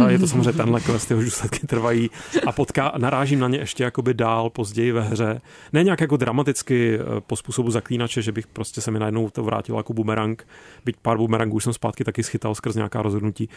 [0.07, 2.10] Je to samozřejmě tenhle quest, jeho důsledky trvají
[2.45, 5.41] a potká, narážím na ně ještě jakoby dál později ve hře.
[5.73, 9.43] Ne nějak jako dramaticky eh, po způsobu zaklínače, že bych prostě se mi najednou to
[9.43, 10.47] vrátil jako bumerang,
[10.86, 13.49] byť pár bumerangů jsem zpátky taky schytal skrz nějaká rozhodnutí.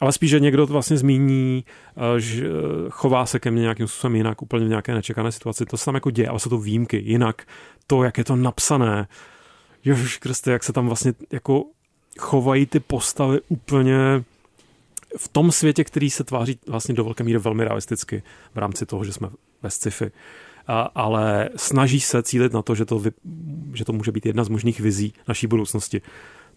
[0.00, 1.64] Ale spíš, že někdo to vlastně zmíní,
[1.96, 2.50] eh, že eh,
[2.90, 5.66] chová se ke mně nějakým způsobem jinak, úplně v nějaké nečekané situaci.
[5.66, 6.96] To se tam jako děje, ale jsou to výjimky.
[6.96, 7.42] Jinak
[7.86, 9.08] to, jak je to napsané,
[10.20, 11.64] Kriste, jak se tam vlastně jako
[12.18, 14.24] chovají ty postavy úplně
[15.18, 18.22] v tom světě, který se tváří vlastně do velké míry velmi realisticky
[18.54, 19.28] v rámci toho, že jsme
[19.62, 20.10] ve sci-fi.
[20.66, 23.10] A, ale snaží se cílit na to, že to, vy,
[23.74, 26.02] že to může být jedna z možných vizí naší budoucnosti.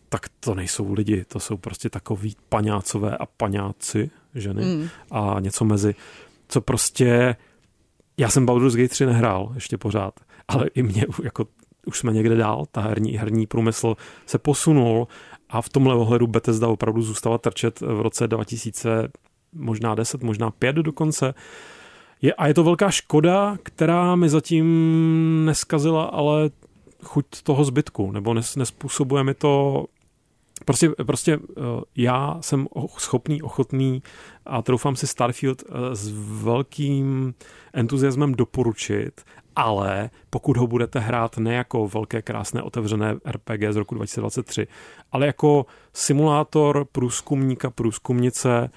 [0.09, 4.89] Tak to nejsou lidi, to jsou prostě takový paňácové a paňáci, ženy mm.
[5.11, 5.95] a něco mezi,
[6.47, 7.35] co prostě
[8.17, 11.47] já jsem Baldur's Gate 3 nehrál ještě pořád, ale i mě jako
[11.85, 15.07] už jsme někde dál, ta herní, herní průmysl se posunul
[15.53, 19.07] a v tomhle ohledu Bethesda opravdu zůstala trčet v roce 2000,
[19.53, 21.33] možná 10, možná 5 dokonce.
[22.21, 24.65] Je, a je to velká škoda, která mi zatím
[25.45, 26.49] neskazila, ale
[27.03, 29.85] chuť toho zbytku, nebo nes, nespůsobuje mi to
[30.65, 31.61] Prostě, prostě eh,
[31.95, 34.03] já jsem schopný, ochotný
[34.45, 36.11] a troufám si Starfield eh, s
[36.43, 37.33] velkým
[37.73, 39.21] entuziasmem doporučit
[39.55, 44.67] ale pokud ho budete hrát ne jako velké, krásné, otevřené RPG z roku 2023,
[45.11, 48.69] ale jako simulátor průzkumníka, průzkumnice,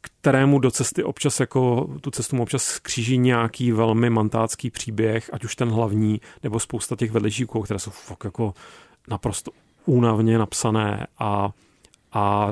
[0.00, 5.44] kterému do cesty občas jako tu cestu mu občas skříží nějaký velmi mantácký příběh, ať
[5.44, 8.54] už ten hlavní, nebo spousta těch vedlejšíků, které jsou fakt jako
[9.08, 9.50] naprosto
[9.86, 11.50] únavně napsané a,
[12.12, 12.50] a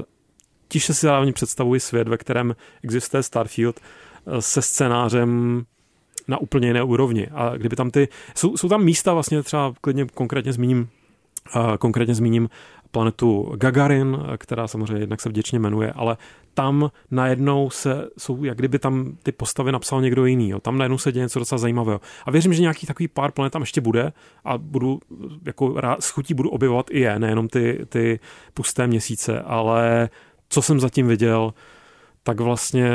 [0.69, 5.63] tiše si zároveň představuji svět, ve kterém existuje Starfield eh, se scénářem
[6.29, 7.29] na úplně jiné úrovni.
[7.35, 10.89] A kdyby tam ty, jsou, jsou tam místa vlastně třeba klidně konkrétně zmíním,
[11.57, 12.49] uh, konkrétně zmíním
[12.91, 16.17] planetu Gagarin, která samozřejmě jednak se vděčně jmenuje, ale
[16.55, 20.49] tam najednou se, jsou, jak kdyby tam ty postavy napsal někdo jiný.
[20.49, 20.61] Jo.
[20.61, 22.01] Tam najednou se děje něco docela zajímavého.
[22.27, 24.13] A věřím, že nějaký takový pár planet tam ještě bude
[24.45, 25.01] a budu
[25.47, 28.21] jako rád, s chutí budu objevovat i je, nejenom ty, ty
[28.55, 30.09] pusté měsíce, ale
[30.49, 31.55] co jsem zatím viděl,
[32.23, 32.91] tak vlastně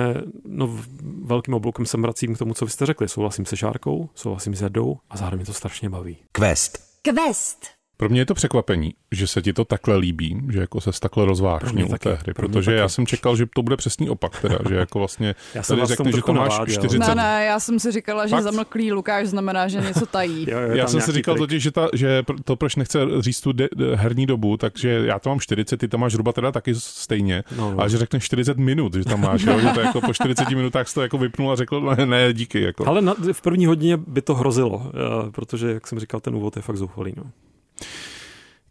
[0.45, 0.79] no,
[1.23, 3.07] velkým obloukem se vracím k tomu, co vy jste řekli.
[3.07, 6.17] Souhlasím se Šárkou, souhlasím s Jadou a zároveň to strašně baví.
[6.31, 6.79] Quest.
[7.01, 7.65] Quest.
[7.97, 11.25] Pro mě je to překvapení, že se ti to takhle líbí, že jako se takhle
[11.25, 12.77] rozvážně u té hry, pro protože taky.
[12.77, 15.88] já jsem čekal, že to bude přesný opak, teda, že jako vlastně já jsem tady
[15.88, 16.97] řekne, že to máš 40...
[16.97, 20.45] Ne, ne, já jsem si říkala, že zamlklý Lukáš znamená, že něco tají.
[20.49, 23.51] jo, jo, já jsem si říkal totiž, že, ta, že to proč nechce říct tu
[23.51, 26.75] de, de, herní dobu, takže já to mám 40, ty tam máš zhruba teda taky
[26.75, 27.81] stejně, no, no.
[27.81, 30.93] a že řekne 40 minut, že tam máš, jo, že to jako po 40 minutách
[30.93, 32.62] to jako vypnul a řekl, ne, ne díky.
[32.62, 32.88] Jako.
[32.88, 36.55] Ale na, v první hodině by to hrozilo, eh, protože, jak jsem říkal, ten úvod
[36.55, 37.13] je fakt zoufalý.
[37.17, 37.23] No.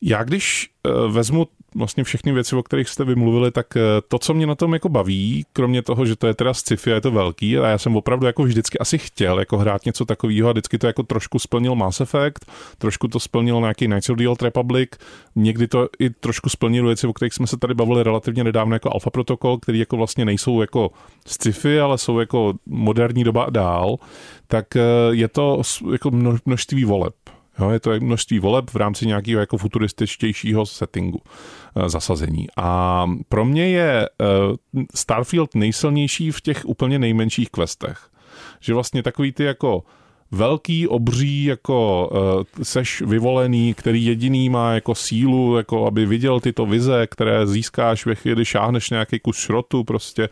[0.02, 4.34] Já když uh, vezmu vlastně všechny věci, o kterých jste vymluvili, tak uh, to, co
[4.34, 7.10] mě na tom jako baví, kromě toho, že to je teda sci-fi a je to
[7.10, 10.78] velký, a já jsem opravdu jako vždycky asi chtěl jako hrát něco takového a vždycky
[10.78, 12.44] to jako trošku splnil Mass Effect,
[12.78, 14.90] trošku to splnil nějaký Knights of the Old Republic,
[15.36, 18.92] někdy to i trošku splnilo věci, o kterých jsme se tady bavili relativně nedávno jako
[18.92, 20.90] Alpha Protocol, který jako vlastně nejsou jako
[21.26, 23.96] sci-fi, ale jsou jako moderní doba dál,
[24.46, 25.62] tak uh, je to
[25.92, 26.10] jako
[26.44, 27.14] množství voleb.
[27.58, 31.20] Jo, je to množství voleb v rámci nějakého jako futurističtějšího settingu
[31.76, 32.46] eh, zasazení.
[32.56, 34.24] A pro mě je eh,
[34.94, 38.08] Starfield nejsilnější v těch úplně nejmenších questech.
[38.60, 39.82] Že vlastně takový ty jako
[40.34, 46.66] velký, obří, jako uh, seš vyvolený, který jediný má jako sílu, jako aby viděl tyto
[46.66, 50.28] vize, které získáš ve chvíli, šáhneš nějaký kus šrotu prostě,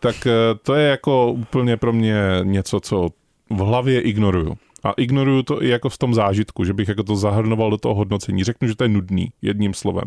[0.00, 0.32] tak uh,
[0.62, 3.08] to je jako úplně pro mě něco, co
[3.50, 4.56] v hlavě ignoruju.
[4.84, 7.94] A ignoruju to i jako v tom zážitku, že bych jako to zahrnoval do toho
[7.94, 8.44] hodnocení.
[8.44, 10.04] Řeknu, že to je nudný, jedním slovem.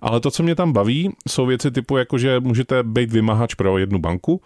[0.00, 3.78] Ale to, co mě tam baví, jsou věci typu, jako že můžete být vymahač pro
[3.78, 4.40] jednu banku,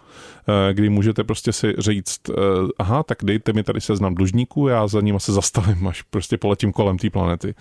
[0.48, 2.32] eh, kdy můžete prostě si říct, eh,
[2.78, 6.72] aha, tak dejte mi tady seznam dlužníků, já za ním se zastavím, až prostě poletím
[6.72, 7.54] kolem té planety.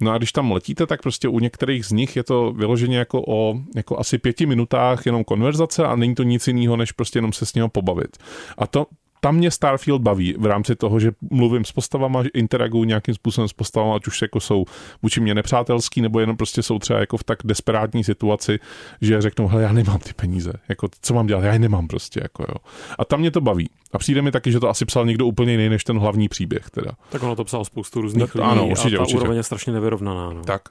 [0.00, 3.22] No a když tam letíte, tak prostě u některých z nich je to vyloženě jako
[3.26, 7.32] o jako asi pěti minutách jenom konverzace a není to nic jiného, než prostě jenom
[7.32, 8.16] se s ním pobavit.
[8.58, 8.86] A to,
[9.24, 13.48] tam mě Starfield baví v rámci toho, že mluvím s postavama, že interaguju nějakým způsobem
[13.48, 14.64] s postavama, ať už jako jsou
[15.02, 18.58] vůči mě nepřátelský, nebo jenom prostě jsou třeba jako v tak desperátní situaci,
[19.00, 22.20] že řeknou, hele, já nemám ty peníze, jako co mám dělat, já je nemám prostě,
[22.22, 22.54] jako jo.
[22.98, 23.70] A tam mě to baví.
[23.92, 26.70] A přijde mi taky, že to asi psal někdo úplně jiný než ten hlavní příběh.
[26.70, 26.92] Teda.
[27.10, 29.16] Tak ono to psal spoustu různých lidí ano, určitě, a ta určitě.
[29.16, 30.32] úroveň je strašně nevyrovnaná.
[30.32, 30.42] No.
[30.42, 30.62] Tak,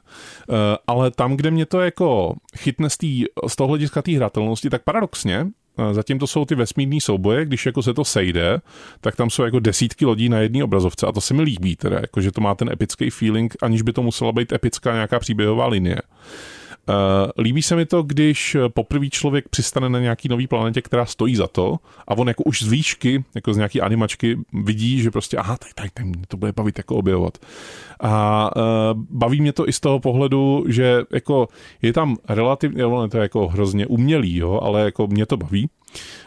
[0.47, 0.55] uh,
[0.87, 4.83] ale tam, kde mě to jako chytne z, tý, z toho hlediska té hratelnosti, tak
[4.83, 5.47] paradoxně
[5.91, 8.62] Zatím to jsou ty vesmírné souboje, když jako se to sejde,
[9.01, 11.99] tak tam jsou jako desítky lodí na jedné obrazovce a to se mi líbí teda,
[11.99, 15.67] jako že to má ten epický feeling, aniž by to musela být epická nějaká příběhová
[15.67, 16.01] linie.
[16.89, 16.95] Uh,
[17.43, 21.47] líbí se mi to, když poprvé člověk přistane na nějaký nový planetě, která stojí za
[21.47, 25.57] to a on jako už z výšky, jako z nějaký animačky vidí, že prostě aha,
[25.57, 27.38] tak, tak, tak to bude bavit jako objevovat.
[28.01, 31.47] A uh, baví mě to i z toho pohledu, že jako
[31.81, 35.69] je tam relativně, to je jako hrozně umělý, jo, ale jako mě to baví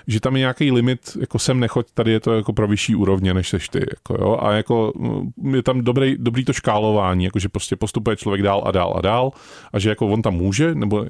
[0.06, 3.34] že tam je nějaký limit, jako sem nechoď, tady je to jako pro vyšší úrovně,
[3.34, 7.38] než seš ty, jako jo, a jako mm, je tam dobrý, dobrý to škálování, jako
[7.38, 9.30] že prostě postupuje člověk dál a dál a dál
[9.72, 11.06] a že jako on tam může, nebo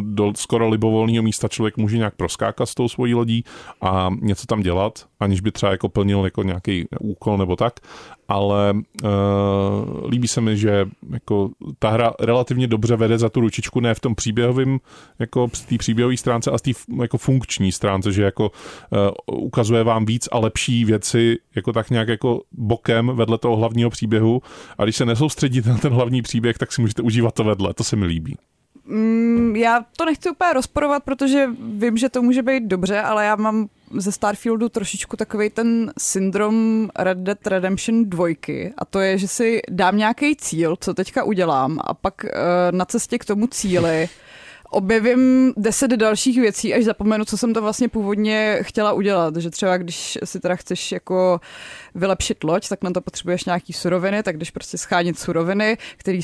[0.00, 3.44] do skoro libovolného místa člověk může nějak proskákat s tou svojí lodí
[3.80, 7.74] a něco tam dělat, aniž by třeba jako plnil jako nějaký úkol nebo tak,
[8.28, 13.80] ale uh, líbí se mi, že jako ta hra relativně dobře vede za tu ručičku,
[13.80, 14.78] ne v tom příběhovém,
[15.18, 16.70] jako z té příběhové stránce, a z té
[17.02, 18.50] jako funkční stránce, že jako
[19.28, 23.90] uh, ukazuje vám víc a lepší věci jako tak nějak jako bokem vedle toho hlavního
[23.90, 24.42] příběhu
[24.78, 27.84] a když se nesoustředíte na ten hlavní příběh, tak si můžete užívat to vedle, to
[27.84, 28.36] se mi líbí.
[28.84, 33.36] Mm, já to nechci úplně rozporovat, protože vím, že to může být dobře, ale já
[33.36, 38.26] mám ze Starfieldu trošičku takový ten syndrom Red Dead Redemption 2
[38.78, 42.30] a to je, že si dám nějaký cíl, co teďka udělám a pak uh,
[42.70, 44.08] na cestě k tomu cíli
[44.70, 49.36] objevím deset dalších věcí, až zapomenu, co jsem to vlastně původně chtěla udělat.
[49.36, 51.40] Že třeba když si teda chceš jako
[51.94, 56.20] vylepšit loď, tak na to potřebuješ nějaký suroviny, tak když prostě schánit suroviny, který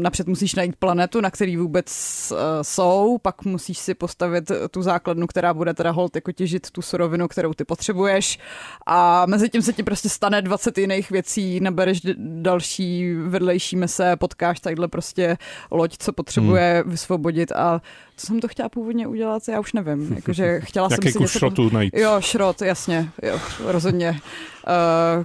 [0.00, 1.86] napřed musíš najít planetu, na který vůbec
[2.32, 6.82] uh, jsou, pak musíš si postavit tu základnu, která bude teda hold jako těžit tu
[6.82, 8.38] surovinu, kterou ty potřebuješ
[8.86, 14.60] a mezi tím se ti prostě stane 20 jiných věcí, nabereš další vedlejší mise, potkáš
[14.60, 15.36] takhle prostě
[15.70, 16.90] loď, co potřebuje hmm.
[16.90, 17.80] vysvobodit a
[18.16, 20.12] co jsem to chtěla původně udělat, já už nevím.
[20.16, 21.38] Jakože chtěla jsem si něco...
[21.38, 21.94] šrotu najít.
[21.96, 24.10] Jo, šrot, jasně, jo, rozhodně.
[24.10, 25.24] Uh,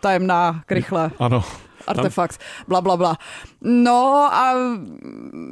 [0.00, 1.10] tajemná krychle.
[1.18, 1.44] Ano
[1.86, 3.18] artefakt, bla, bla, bla.
[3.62, 4.54] No a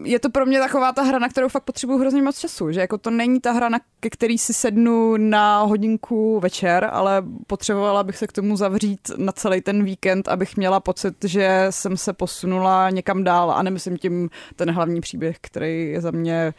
[0.04, 2.80] je to pro mě taková ta hra, na kterou fakt potřebuju hrozně moc času, že
[2.80, 8.02] jako to není ta hra, na, ke který si sednu na hodinku večer, ale potřebovala
[8.02, 12.12] bych se k tomu zavřít na celý ten víkend, abych měla pocit, že jsem se
[12.12, 16.54] posunula někam dál a nemyslím tím ten hlavní příběh, který je za mě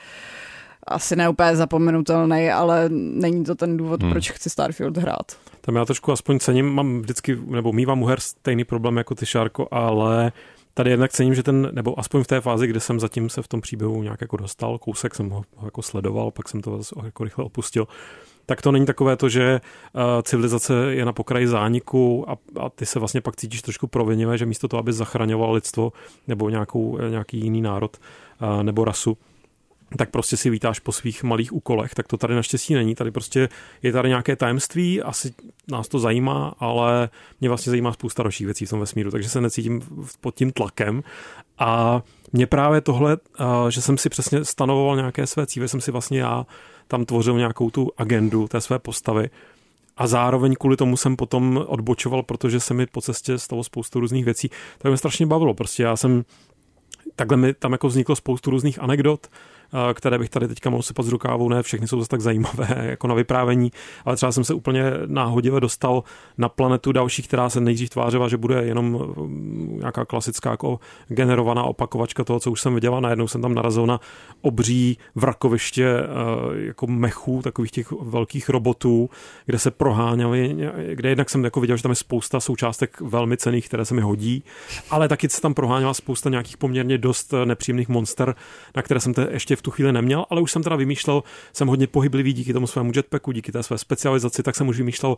[0.88, 4.12] asi neúplně zapomenutelný, ale není to ten důvod, hmm.
[4.12, 5.32] proč chci Starfield hrát.
[5.66, 9.26] Tam já trošku aspoň cením, mám vždycky, nebo mývám u her stejný problém jako ty,
[9.26, 10.32] Šárko, ale
[10.74, 13.48] tady jednak cením, že ten, nebo aspoň v té fázi, kde jsem zatím se v
[13.48, 17.24] tom příběhu nějak jako dostal, kousek jsem ho, ho jako sledoval, pak jsem to jako
[17.24, 17.88] rychle opustil,
[18.46, 19.62] tak to není takové to, že
[19.94, 24.38] uh, civilizace je na pokraji zániku a, a ty se vlastně pak cítíš trošku provinivě,
[24.38, 25.94] že místo toho, aby zachraňoval lidstvo
[26.28, 27.98] nebo nějakou, nějaký jiný národ
[28.42, 29.18] uh, nebo rasu,
[29.98, 32.96] tak prostě si vítáš po svých malých úkolech, tak to tady naštěstí není.
[32.96, 33.50] Tady prostě
[33.82, 35.34] je tady nějaké tajemství, asi
[35.72, 37.10] nás to zajímá, ale
[37.42, 39.82] mě vlastně zajímá spousta dalších věcí v tom vesmíru, takže se necítím
[40.22, 41.04] pod tím tlakem.
[41.60, 42.02] A
[42.34, 43.18] mě právě tohle,
[43.70, 46.46] že jsem si přesně stanovoval nějaké své cíle, jsem si vlastně já
[46.88, 49.30] tam tvořil nějakou tu agendu té své postavy,
[49.98, 54.26] a zároveň kvůli tomu jsem potom odbočoval, protože se mi po cestě stalo spoustu různých
[54.26, 54.50] věcí.
[54.78, 55.54] To mě strašně bavilo.
[55.54, 56.26] Prostě já jsem
[57.16, 59.28] takhle mi tam jako vzniklo spoustu různých anekdot,
[59.94, 63.08] které bych tady teďka mohl sypat z rukávou, ne všechny jsou zase tak zajímavé jako
[63.08, 63.72] na vyprávění,
[64.06, 66.04] ale třeba jsem se úplně náhodivě dostal
[66.38, 71.64] na planetu další, která se nejdřív tvářila, že bude jenom mm, nějaká klasická jako generovaná
[71.64, 74.00] opakovačka toho, co už jsem viděl a najednou jsem tam narazil na
[74.42, 76.06] obří vrakoviště eh,
[76.66, 79.10] jako mechů, takových těch velkých robotů,
[79.46, 80.56] kde se proháněli,
[80.94, 84.02] kde jednak jsem jako viděl, že tam je spousta součástek velmi cených, které se mi
[84.02, 84.44] hodí,
[84.90, 88.36] ale taky se tam proháněla spousta nějakých poměrně dost nepříjemných monster,
[88.76, 91.24] na které jsem te ještě v tu chvíli neměl, ale už jsem teda vymýšlel,
[91.54, 95.16] jsem hodně pohyblivý díky tomu svému jetpacku, díky té své specializaci, tak jsem už vymýšlel,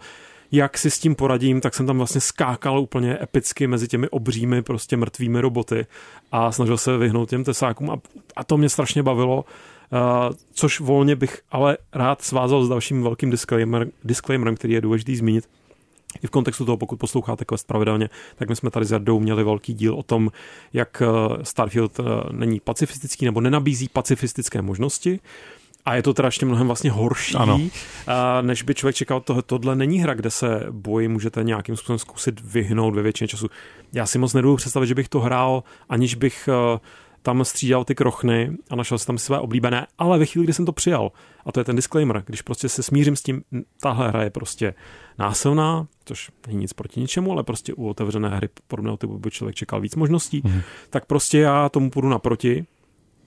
[0.51, 4.61] jak si s tím poradím, tak jsem tam vlastně skákal úplně epicky mezi těmi obřími
[4.61, 5.85] prostě mrtvými roboty
[6.31, 7.97] a snažil se vyhnout těm tesákům a,
[8.35, 9.45] a to mě strašně bavilo.
[9.91, 15.15] Uh, což volně bych ale rád svázal s dalším velkým disclaimer, disclaimerem, který je důležitý
[15.15, 15.47] zmínit.
[16.23, 19.43] I v kontextu toho, pokud posloucháte Quest pravidelně, tak my jsme tady s Jardou měli
[19.43, 20.31] velký díl o tom,
[20.73, 21.01] jak
[21.43, 21.99] Starfield
[22.31, 25.19] není pacifistický nebo nenabízí pacifistické možnosti.
[25.85, 27.61] A je to teda ještě mnohem vlastně horší, ano.
[28.41, 29.21] než by člověk čekal.
[29.21, 33.49] Tohle, tohle není hra, kde se boji můžete nějakým způsobem zkusit vyhnout ve většině času.
[33.93, 36.49] Já si moc nedovedu představit, že bych to hrál, aniž bych
[37.25, 40.65] tam střídal ty krochny a našel si tam své oblíbené, ale ve chvíli, kdy jsem
[40.65, 41.11] to přijal,
[41.45, 43.43] a to je ten disclaimer, když prostě se smířím s tím,
[43.81, 44.73] tahle hra je prostě
[45.19, 49.55] násilná, což není nic proti ničemu, ale prostě u otevřené hry podobného typu by člověk
[49.55, 50.61] čekal víc možností, mm.
[50.89, 52.65] tak prostě já tomu půjdu naproti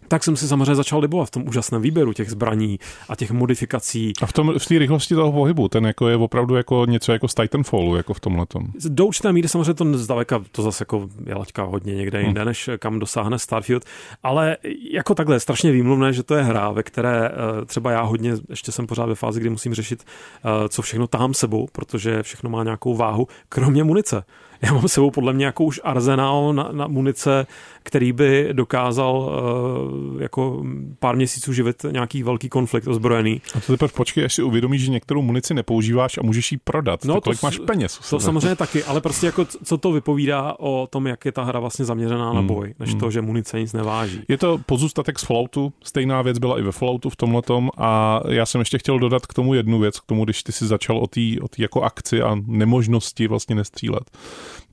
[0.09, 4.13] tak jsem si samozřejmě začal libovat v tom úžasném výběru těch zbraní a těch modifikací.
[4.23, 7.29] A v, tom, v té rychlosti toho pohybu, ten jako je opravdu jako něco jako
[7.29, 8.67] z Titanfallu, jako v tomhle tom.
[8.89, 12.49] Do určité míry samozřejmě to zdaleka, to zase jako je laťka hodně někde jinde, hmm.
[12.49, 13.85] než kam dosáhne Starfield,
[14.23, 14.57] ale
[14.93, 18.73] jako takhle strašně výmluvné, že to je hra, ve které eh, třeba já hodně, ještě
[18.73, 22.65] jsem pořád ve fázi, kdy musím řešit, eh, co všechno tahám sebou, protože všechno má
[22.65, 24.25] nějakou váhu, kromě munice
[24.63, 27.47] já mám sebou podle mě jako už arzenál na, na munice,
[27.83, 30.65] který by dokázal uh, jako
[30.99, 33.41] pár měsíců živit nějaký velký konflikt ozbrojený.
[33.55, 37.05] A to teprve počkej, až si uvědomíš, že některou munici nepoužíváš a můžeš ji prodat.
[37.05, 37.99] No, to, kolik máš peněz?
[38.11, 41.61] To samozřejmě taky, ale prostě jako co to vypovídá o tom, jak je ta hra
[41.61, 43.01] vlastně zaměřená na hmm, boj, než hmm.
[43.01, 44.21] to, že munice nic neváží.
[44.29, 48.47] Je to pozůstatek z Falloutu, stejná věc byla i ve Falloutu v tomhletom a já
[48.47, 51.07] jsem ještě chtěl dodat k tomu jednu věc, k tomu, když ty si začal o
[51.07, 54.11] té o jako akci a nemožnosti vlastně nestřílet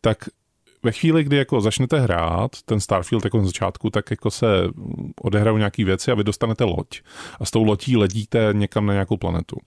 [0.01, 0.17] tak
[0.83, 4.47] ve chvíli, kdy jako začnete hrát ten Starfield jako na začátku, tak jako se
[5.21, 7.01] odehrajou nějaké věci a vy dostanete loď.
[7.39, 9.57] A s tou lodí ledíte někam na nějakou planetu.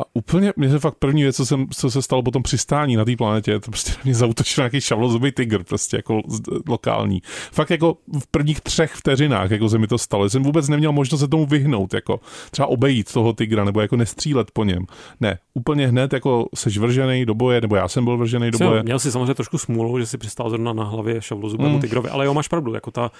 [0.00, 2.96] A úplně, mě se fakt první věc, co, jsem, co se stalo po tom přistání
[2.96, 6.20] na té planetě, to prostě mě zautočil nějaký šavlozubý tygr, prostě jako
[6.68, 7.22] lokální.
[7.52, 10.30] Fakt jako v prvních třech vteřinách, jako se mi to stalo.
[10.30, 14.50] Jsem vůbec neměl možnost se tomu vyhnout, jako třeba obejít toho tygra, nebo jako nestřílet
[14.50, 14.86] po něm.
[15.20, 18.82] Ne, úplně hned jako seš vržený do boje, nebo já jsem byl vržený do boje.
[18.82, 21.80] Měl si samozřejmě trošku smůlu, že si přistál zrovna na hlavě šavlozubému mm.
[21.80, 23.10] tygrovi, ale jo, máš pravdu, jako ta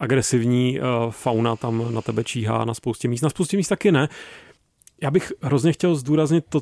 [0.00, 3.22] agresivní uh, fauna tam na tebe číhá na spoustě míst.
[3.22, 4.08] Na spoustě míst taky ne
[5.04, 6.60] já bych hrozně chtěl zdůraznit to,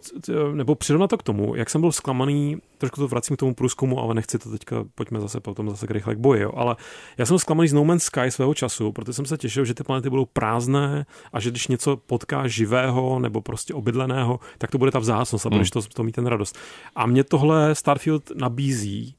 [0.54, 4.00] nebo přirovnat to k tomu, jak jsem byl zklamaný, trošku to vracím k tomu průzkumu,
[4.00, 6.52] ale nechci to teďka, pojďme zase potom zase k rychle k boji, jo.
[6.56, 6.76] ale
[7.18, 9.82] já jsem zklamaný z No Man's Sky svého času, protože jsem se těšil, že ty
[9.82, 14.90] planety budou prázdné a že když něco potká živého nebo prostě obydleného, tak to bude
[14.90, 15.82] ta vzácnost a budeš hmm.
[15.82, 16.58] to, to mít ten radost.
[16.96, 19.14] A mě tohle Starfield nabízí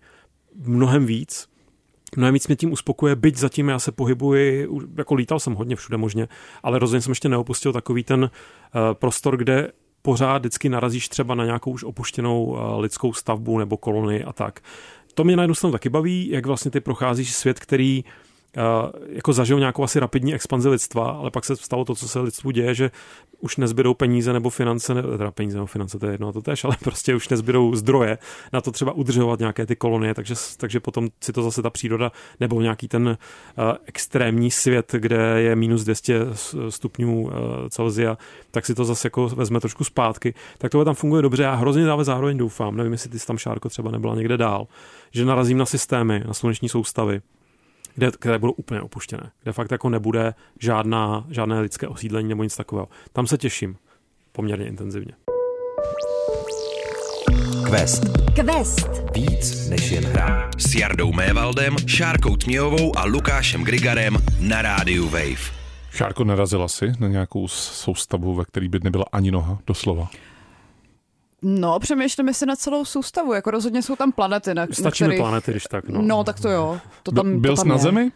[0.66, 1.48] mnohem víc,
[2.18, 5.98] mnohem víc mě tím uspokuje, byť zatím já se pohybuji, jako lítal jsem hodně všude
[5.98, 6.28] možně,
[6.64, 8.30] ale rozhodně jsem ještě neopustil takový ten uh,
[8.94, 9.72] prostor, kde
[10.02, 14.60] pořád vždycky narazíš třeba na nějakou už opuštěnou uh, lidskou stavbu nebo kolony a tak.
[15.14, 18.12] To mě na jednu stranu taky baví, jak vlastně ty procházíš svět, který uh,
[19.10, 22.52] jako zažil nějakou asi rapidní expanzi lidstva, ale pak se stalo to, co se lidstvu
[22.52, 22.92] děje, že
[23.40, 26.42] už nezbydou peníze nebo finance, ne, teda peníze nebo finance, to je jedno a to
[26.42, 28.18] tež, ale prostě už nezbydou zdroje
[28.54, 32.12] na to třeba udržovat nějaké ty kolonie, takže, takže potom si to zase ta příroda
[32.40, 33.16] nebo nějaký ten uh,
[33.86, 36.20] extrémní svět, kde je minus 200
[36.70, 37.32] stupňů uh,
[37.70, 38.18] Celsia,
[38.52, 40.34] tak si to zase jako vezme trošku zpátky.
[40.58, 41.44] Tak tohle tam funguje dobře.
[41.44, 44.68] Já hrozně dále zároveň doufám, nevím, jestli ty tam Šárko třeba nebyla někde dál,
[45.12, 47.22] že narazím na systémy, na sluneční soustavy,
[47.96, 52.56] kde, které budou úplně opuštěné, kde fakt jako nebude žádná, žádné lidské osídlení nebo nic
[52.56, 52.88] takového.
[53.14, 53.78] Tam se těším
[54.32, 55.14] poměrně intenzivně.
[57.66, 58.04] Quest.
[58.36, 58.88] Quest.
[59.16, 60.50] Víc než jen hra.
[60.58, 65.54] S Jardou Mévaldem, Šárkou Tměhovou a Lukášem Grigarem na rádiu Wave.
[65.92, 70.10] Šárko, narazila si na nějakou soustavu, ve který by nebyla ani noha, doslova?
[71.44, 74.54] No, přemýšlím si na celou soustavu, jako rozhodně jsou tam planety.
[74.54, 75.18] Na, Stačí na který...
[75.18, 75.90] planety, když tak.
[75.90, 76.02] No.
[76.02, 76.80] no, tak to jo.
[77.04, 77.82] To tam, Byl to tam jsi na je.
[77.82, 78.12] Zemi?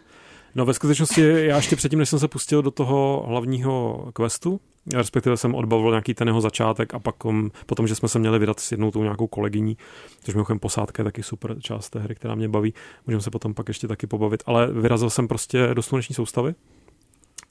[0.56, 4.60] No ve skutečnosti já ještě předtím, než jsem se pustil do toho hlavního questu,
[4.94, 8.40] respektive jsem odbavil nějaký ten jeho začátek a pak um, potom, že jsme se měli
[8.40, 9.78] vydat s jednou tou nějakou kolegyní,
[10.24, 12.74] což mimochodem posádka je taky super část té hry, která mě baví,
[13.08, 16.56] můžeme se potom pak ještě taky pobavit, ale vyrazil jsem prostě do sluneční soustavy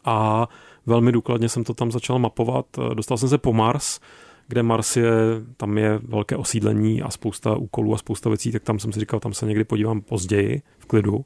[0.05, 0.49] a
[0.87, 2.67] velmi důkladně jsem to tam začal mapovat.
[2.95, 4.01] Dostal jsem se po Mars,
[4.49, 5.11] kde Mars je,
[5.57, 9.21] tam je velké osídlení a spousta úkolů a spousta věcí, tak tam jsem si říkal,
[9.21, 11.25] tam se někdy podívám později v klidu.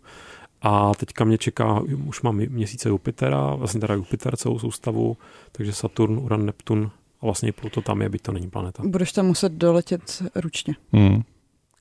[0.62, 5.16] A teďka mě čeká, už mám měsíce Jupitera, vlastně teda Jupiter celou soustavu,
[5.52, 8.83] takže Saturn, Uran, Neptun a vlastně Pluto tam je, byť to není planeta.
[8.87, 10.74] Budeš tam muset doletět ručně.
[10.92, 11.22] Hmm.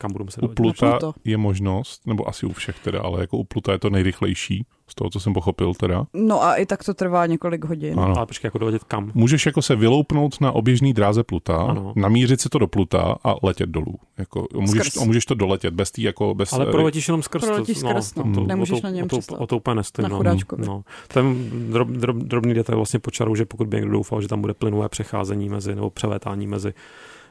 [0.02, 0.48] Kam budu muset U.
[0.48, 1.14] Pluta Pluto.
[1.26, 4.96] je možnost, nebo asi u všech teda, ale jako u Pluta je to nejrychlejší, z
[4.96, 6.06] toho, co jsem pochopil teda.
[6.14, 8.00] No a i tak to trvá několik hodin.
[8.00, 8.18] Ano.
[8.18, 9.12] Ale počkej, jako doletět kam?
[9.14, 11.94] Můžeš jako se vyloupnout na oběžný dráze Pluta, Ano.
[11.96, 13.96] namířit si to do Pluta a letět dolů.
[14.18, 15.02] Jako, můžeš, Skrz.
[15.02, 16.54] a můžeš to doletět bez tý, jako bez...
[16.54, 17.88] Ale proletíš jenom skrz Proletíš to.
[17.90, 18.24] skrz, no.
[18.34, 20.04] to- Nemůžeš o to, na něm o to, o to úplně nestojím.
[20.04, 20.18] Na no.
[20.18, 20.66] chudáčkovi.
[20.66, 20.84] No.
[21.08, 24.54] Ten drob, drob, drobný detail vlastně počaru, že pokud by někdo doufal, že tam bude
[24.54, 26.74] plynulé přecházení mezi, nebo přelétání mezi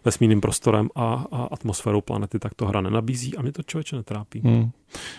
[0.05, 4.41] vesmírným prostorem a, a atmosférou planety, tak to hra nenabízí a mě to člověče netrápí.
[4.45, 4.71] Hmm.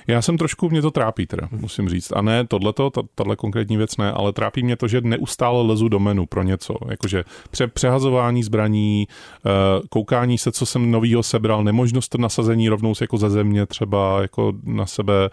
[0.08, 2.12] Já jsem trošku, mě to trápí teda, musím říct.
[2.16, 5.90] A ne tohleto, ta- tahle konkrétní věc ne, ale trápí mě to, že neustále lezu
[5.90, 6.76] do menu pro něco.
[6.90, 9.08] Jakože pře- přehazování zbraní,
[9.46, 9.50] eh,
[9.90, 14.54] koukání se, co jsem novýho sebral, nemožnost nasazení rovnou se jako ze země třeba jako
[14.64, 15.30] na sebe,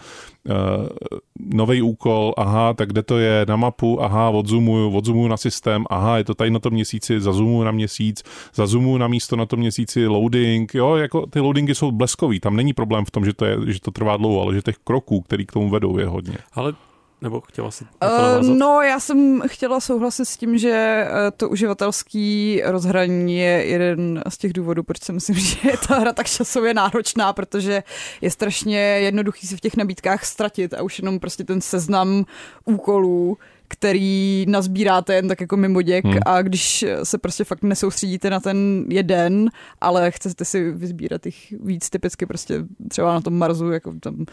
[1.40, 6.18] nový úkol, aha, tak kde to je, na mapu, aha, odzumuju, odzumuju na systém, aha,
[6.18, 8.22] je to tady na tom měsíci, zazumuju na měsíc,
[8.54, 12.72] zazumuju na místo na tom měsíci, loading, jo, jako ty loadingy jsou bleskový, tam není
[12.72, 15.46] problém v tom, že to, je, že to trvá dlouho, ale že těch kroků, který
[15.46, 16.38] k tomu vedou, je hodně.
[16.52, 16.74] Ale
[17.20, 20.70] nebo chtěla si Uh, no, já jsem chtěla souhlasit s tím, že
[21.08, 25.98] eh, to uživatelský rozhraní je jeden z těch důvodů, proč si myslím, že je ta
[25.98, 27.82] hra tak časově náročná, protože
[28.20, 32.24] je strašně jednoduchý se v těch nabídkách ztratit a už jenom prostě ten seznam
[32.64, 33.38] úkolů,
[33.68, 36.18] který nazbíráte jen tak jako mimo děk Hmm.
[36.26, 39.50] a když se prostě fakt nesoustředíte na ten jeden,
[39.80, 44.24] ale chcete si vyzbírat jich víc, typicky prostě třeba na tom Marsu, jako tam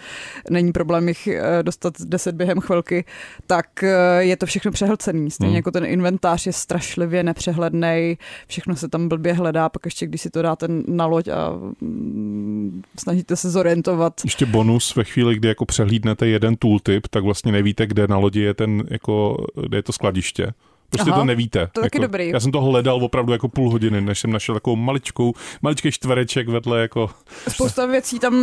[0.50, 3.06] není problém jich eh, dostat 10 během chvilky,
[3.48, 5.32] tak eh, je to všechno přehlcený.
[5.32, 5.56] Stejně Hmm.
[5.56, 8.18] jako ten inventář je strašlivě nepřehledný,
[8.48, 11.50] všechno se tam blbě hledá, pak ještě když si to dáte na loď a
[11.82, 17.52] mm, snažíte se zorientovat, Ještě bonus ve chvíli, kdy jako přehlídnete jeden tooltip, tak vlastně
[17.52, 19.23] nevíte, kde na lodi je ten, jako,
[19.56, 20.54] kde je to skladiště.
[20.94, 21.70] Prostě Aha, to nevíte.
[21.74, 22.30] to jako, dobrý.
[22.30, 26.50] Já jsem to hledal opravdu jako půl hodiny, než jsem našel takovou maličkou, maličký čtvereček
[26.50, 27.10] vedle jako
[27.48, 28.34] Spousta věcí tam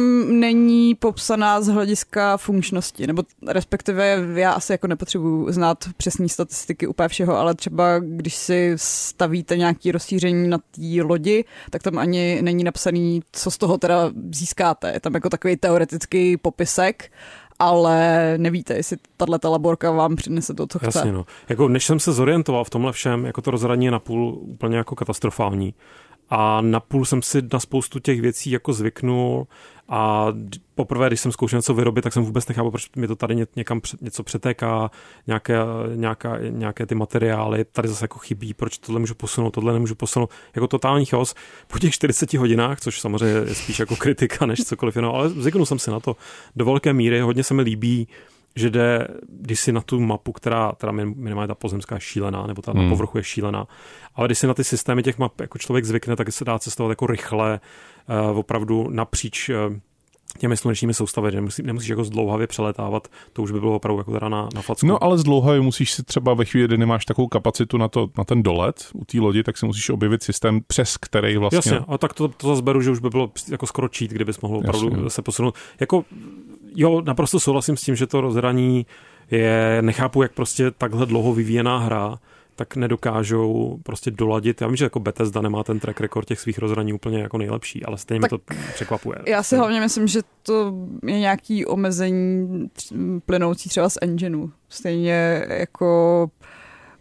[0.40, 7.08] není popsaná z hlediska funkčnosti, nebo respektive já asi jako nepotřebuji znát přesní statistiky úplně
[7.08, 12.64] všeho, ale třeba když si stavíte nějaký rozšíření na té lodi, tak tam ani není
[12.64, 14.92] napsaný, co z toho teda získáte.
[14.92, 17.12] Je tam jako takový teoretický popisek,
[17.60, 20.86] ale nevíte, jestli tato laborka vám přinese to, co chce.
[20.86, 21.26] Jasně, no.
[21.48, 24.96] Jako než jsem se zorientoval v tomhle všem, jako to rozhraní je napůl úplně jako
[24.96, 25.74] katastrofální.
[26.30, 29.46] A napůl jsem si na spoustu těch věcí jako zvyknul
[29.92, 30.26] a
[30.74, 33.46] poprvé, když jsem zkoušel něco vyrobit, tak jsem vůbec nechápal, proč mi to tady ně-
[33.56, 34.90] někam před, něco přetéká,
[35.26, 35.58] nějaké,
[35.94, 40.30] nějaká, nějaké ty materiály, tady zase jako chybí, proč tohle můžu posunout, tohle nemůžu posunout.
[40.54, 41.34] Jako totální chaos
[41.66, 45.66] po těch 40 hodinách, což samozřejmě je spíš jako kritika než cokoliv jiného, ale zvyknul
[45.66, 46.16] jsem si na to
[46.56, 48.08] do velké míry, hodně se mi líbí
[48.56, 52.46] že jde, když si na tu mapu, která teda min- minimálně ta pozemská je šílená,
[52.46, 52.82] nebo ta Hmm.
[52.82, 53.66] na povrchu je šílená,
[54.14, 56.90] ale když si na ty systémy těch map jako člověk zvykne, tak se dá cestovat
[56.90, 57.60] jako rychle,
[58.30, 59.56] uh, opravdu napříč uh,
[60.38, 64.12] těmi slunečními soustavy, že nemusí, nemusíš jako zdlouhavě přeletávat, to už by bylo opravdu jako
[64.12, 64.86] teda na, na facku.
[64.86, 68.08] No ale z dlouho musíš si třeba ve chvíli, kdy nemáš takovou kapacitu na, to,
[68.18, 71.56] na ten dolet u té lodi, tak si musíš objevit systém, přes který vlastně...
[71.56, 74.40] Jasně, a tak to, to zase beru, že už by bylo jako skoro cheat, kdybys
[74.40, 74.90] mohl opravdu.
[74.90, 75.10] Jasně.
[75.10, 75.54] se posunout.
[75.80, 76.04] Jako,
[76.74, 78.86] jo, naprosto souhlasím s tím, že to rozhraní
[79.30, 82.18] je, nechápu, jak prostě takhle dlouho vyvíjená hra,
[82.60, 84.60] tak nedokážou prostě doladit.
[84.60, 87.84] Já vím, že jako Bethesda nemá ten track record těch svých rozhraní úplně jako nejlepší,
[87.84, 89.18] ale stejně Tak mě to překvapuje.
[89.26, 90.74] Já si hlavně myslím, že to
[91.06, 92.48] je nějaký omezení
[93.26, 94.50] plynoucí třeba z engineu.
[94.68, 96.30] Stejně jako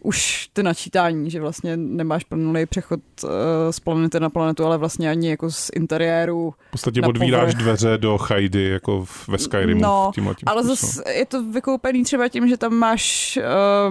[0.02, 3.30] už ty načítání, že vlastně nemáš plnulý přechod uh,
[3.70, 6.54] z planety na planetu, ale vlastně ani jako z interiéru.
[6.68, 7.62] V podstatě odvíráš povrch.
[7.62, 9.80] dveře do Chajdy, jako v- ve Skyrimu.
[9.80, 13.38] No, tímhle tím Ale zase je to vykoupený třeba tím, že tam máš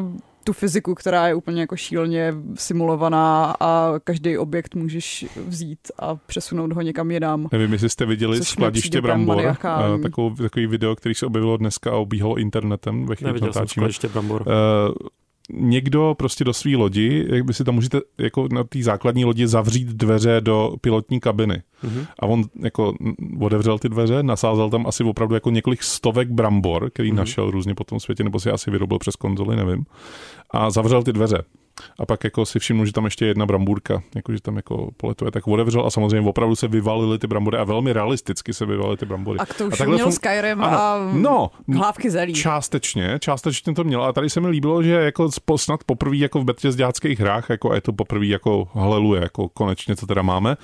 [0.02, 6.16] uh, tu fyziku, která je úplně jako šíleně simulovaná a každý objekt můžeš vzít a
[6.16, 7.48] přesunout ho někam jinam.
[7.52, 9.56] Nevím, jestli jste viděli skladiště Brambor, eh,
[10.04, 13.60] takovou, takový video, který se objevilo dneska a obíhalo internetem ve chvíli, kdy Neviděl jsem
[13.60, 13.82] natáčíme.
[13.84, 14.46] skladiště Brambor.
[14.48, 15.10] Eh,
[15.54, 19.48] někdo prostě do své lodi, jak by si tam můžete jako na té základní lodi
[19.48, 21.62] zavřít dveře do pilotní kabiny.
[21.84, 22.06] Mhm.
[22.20, 22.94] A on jako
[23.40, 27.18] otevřel ty dveře, nasázel tam asi opravdu jako několik stovek brambor, který Mhm.
[27.18, 29.86] našel různě po tom světě, nebo si asi vyrobil přes konzoli, nevím.
[30.52, 31.38] A zavřel ty dveře.
[32.00, 34.90] A pak jako si všiml, že tam ještě je jedna brambůrka, jako že tam jako
[34.98, 38.98] poletuje, tak otevřel a samozřejmě opravdu se vyvalily ty brambory a velmi realisticky se vyvalily
[38.98, 39.40] ty brambory.
[39.40, 42.34] A to už takhle měl fun- Skyrim Ano, a no, hlávky zelí.
[42.34, 44.04] Částečně, částečně to mělo.
[44.04, 47.76] A tady se mi líbilo, že jako snad poprvé jako v Bethesdáckých hrách, jako a
[47.76, 50.58] je to poprvé jako haleluje, jako konečně to teda máme,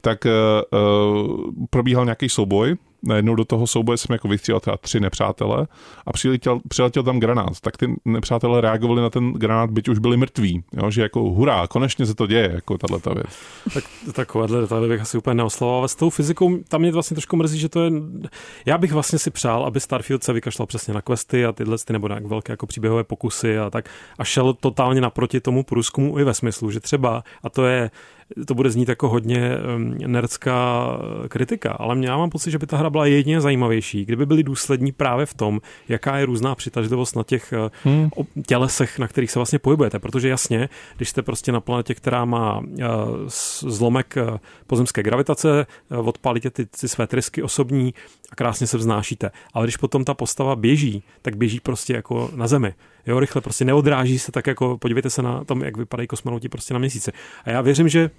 [0.00, 5.66] tak uh, probíhal nějaký souboj najednou do toho souboje jsem jako vystřílel třeba tři nepřátele
[6.06, 10.16] a přiletěl, přiletěl tam granát, tak ty nepřátelé reagovali na ten granát, byť už byli
[10.16, 13.38] mrtví, jo, že jako hurá, konečně se to děje, jako tahle ta věc.
[13.74, 17.36] Tak takovéhle detaily bych asi úplně neoslavoval, ale s tou fyzikou tam mě vlastně trošku
[17.36, 17.90] mrzí, že to je,
[18.66, 21.92] já bych vlastně si přál, aby Starfield se vykašlal přesně na questy a tyhle ty
[21.92, 23.88] nebo na velké jako příběhové pokusy a tak
[24.18, 27.90] a šel totálně naproti tomu průzkumu i ve smyslu, že třeba, a to je
[28.46, 29.52] to bude znít jako hodně
[30.06, 30.88] nerdská
[31.28, 34.92] kritika, ale já mám pocit, že by ta hra byla jedině zajímavější, kdyby byli důslední
[34.92, 38.10] právě v tom, jaká je různá přitažlivost na těch eh, hmm.
[38.46, 42.62] tělesech, na kterých se vlastně pohybujete, protože jasně, když jste prostě na planetě, která má
[42.80, 42.84] eh,
[43.60, 47.94] zlomek eh, pozemské gravitace, odpálíte ty, ty své trysky osobní
[48.30, 49.30] a krásně se vznášíte.
[49.54, 52.74] Ale když potom ta postava běží, tak běží prostě jako na zemi.
[53.06, 56.74] Jo, rychle prostě neodráží se tak jako, podívejte se na tom, jak vypadají kosmonauti prostě
[56.74, 57.12] na měsíci.
[57.44, 58.10] A já věřím, že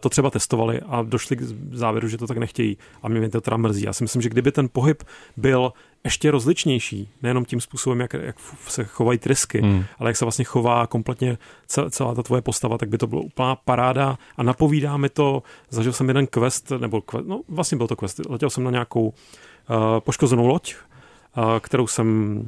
[0.00, 1.42] to třeba testovali a došli k
[1.72, 2.78] závěru, že to tak nechtějí.
[3.02, 3.82] A mě to teda mrzí.
[3.82, 5.02] Já si myslím, že kdyby ten pohyb
[5.36, 5.72] byl
[6.04, 8.36] ještě rozličnější, nejenom tím způsobem, jak, jak
[8.68, 9.84] se chovají trysky, hmm.
[9.98, 11.38] ale jak se vlastně chová kompletně
[11.90, 15.92] celá ta tvoje postava, tak by to bylo úplná paráda a napovídá mi to, zažil
[15.92, 19.12] jsem jeden quest, nebo quest, no vlastně byl to quest, letěl jsem na nějakou uh,
[19.98, 20.74] poškozenou loď,
[21.60, 22.42] kterou jsem,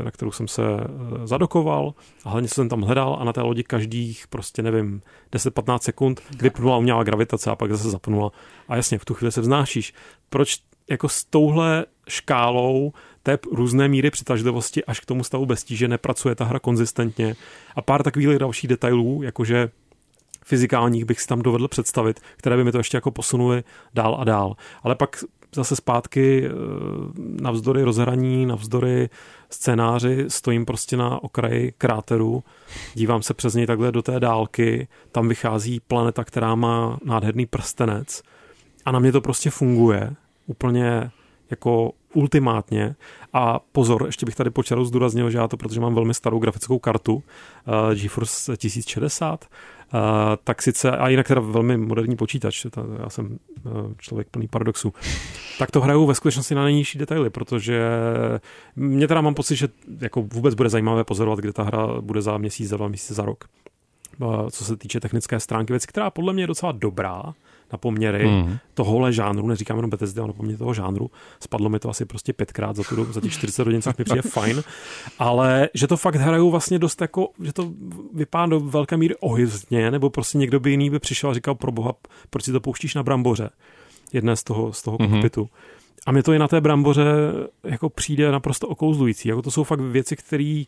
[0.00, 3.40] e, na kterou jsem se e, zadokoval a hlavně jsem tam hledal a na té
[3.40, 5.02] lodi každých prostě nevím
[5.32, 8.30] 10-15 sekund vypnula umělá gravitace a pak zase zapnula
[8.68, 9.94] a jasně v tu chvíli se vznášíš.
[10.30, 10.58] Proč
[10.90, 16.34] jako s touhle škálou té různé míry přitažlivosti až k tomu stavu bez tíže nepracuje
[16.34, 17.36] ta hra konzistentně
[17.76, 19.70] a pár takových dalších detailů, jakože
[20.44, 23.64] fyzikálních bych si tam dovedl představit, které by mi to ještě jako posunuli
[23.94, 24.56] dál a dál.
[24.82, 25.24] Ale pak
[25.54, 26.50] zase zpátky eh,
[27.42, 29.08] navzdory rozhraní, navzdory
[29.50, 32.44] scénáři stojím prostě na okraji kráteru,
[32.94, 38.22] dívám se přes něj takhle do té dálky, tam vychází planeta, která má nádherný prstenec
[38.84, 40.14] a na mě to prostě funguje
[40.46, 41.10] úplně
[41.50, 42.96] jako ultimátně.
[43.32, 46.78] A pozor, ještě bych tady počarou zdůraznil, že já to, protože mám velmi starou grafickou
[46.78, 47.22] kartu uh,
[47.94, 49.44] GeForce 1060,
[49.94, 50.00] Uh,
[50.44, 54.92] tak sice, a jinak teda velmi moderní počítač, ta, já jsem uh, člověk plný paradoxů,
[55.58, 57.82] tak to hraju ve skutečnosti na nejnižší detaily, protože
[58.76, 59.68] mě teda mám pocit, že
[60.00, 63.24] jako vůbec bude zajímavé pozorovat, kde ta hra bude za měsíc, za dva měsíce, za
[63.24, 63.44] rok.
[64.50, 67.22] Co se týče technické stránky, věc, která podle mě je docela dobrá,
[67.72, 68.58] na poměry mm.
[68.74, 71.10] tohohle žánru, neříkám jenom Bethesda, ale na poměry toho žánru.
[71.40, 74.22] Spadlo mi to asi prostě pětkrát za, tu, za těch 40 hodin, což mi přijde
[74.30, 74.62] fajn,
[75.18, 77.72] ale že to fakt hrajou vlastně dost jako, že to
[78.14, 81.72] vypadá do velké míry ohyzně, nebo prostě někdo by jiný by přišel a říkal, pro
[81.72, 81.92] boha,
[82.30, 83.50] proč si to pouštíš na bramboře,
[84.12, 85.10] jedné z toho, z toho mm-hmm.
[85.10, 85.48] kokpitu.
[86.06, 87.04] A mě to i na té bramboře
[87.64, 89.28] jako přijde naprosto okouzlující.
[89.28, 90.64] Jako to jsou fakt věci, které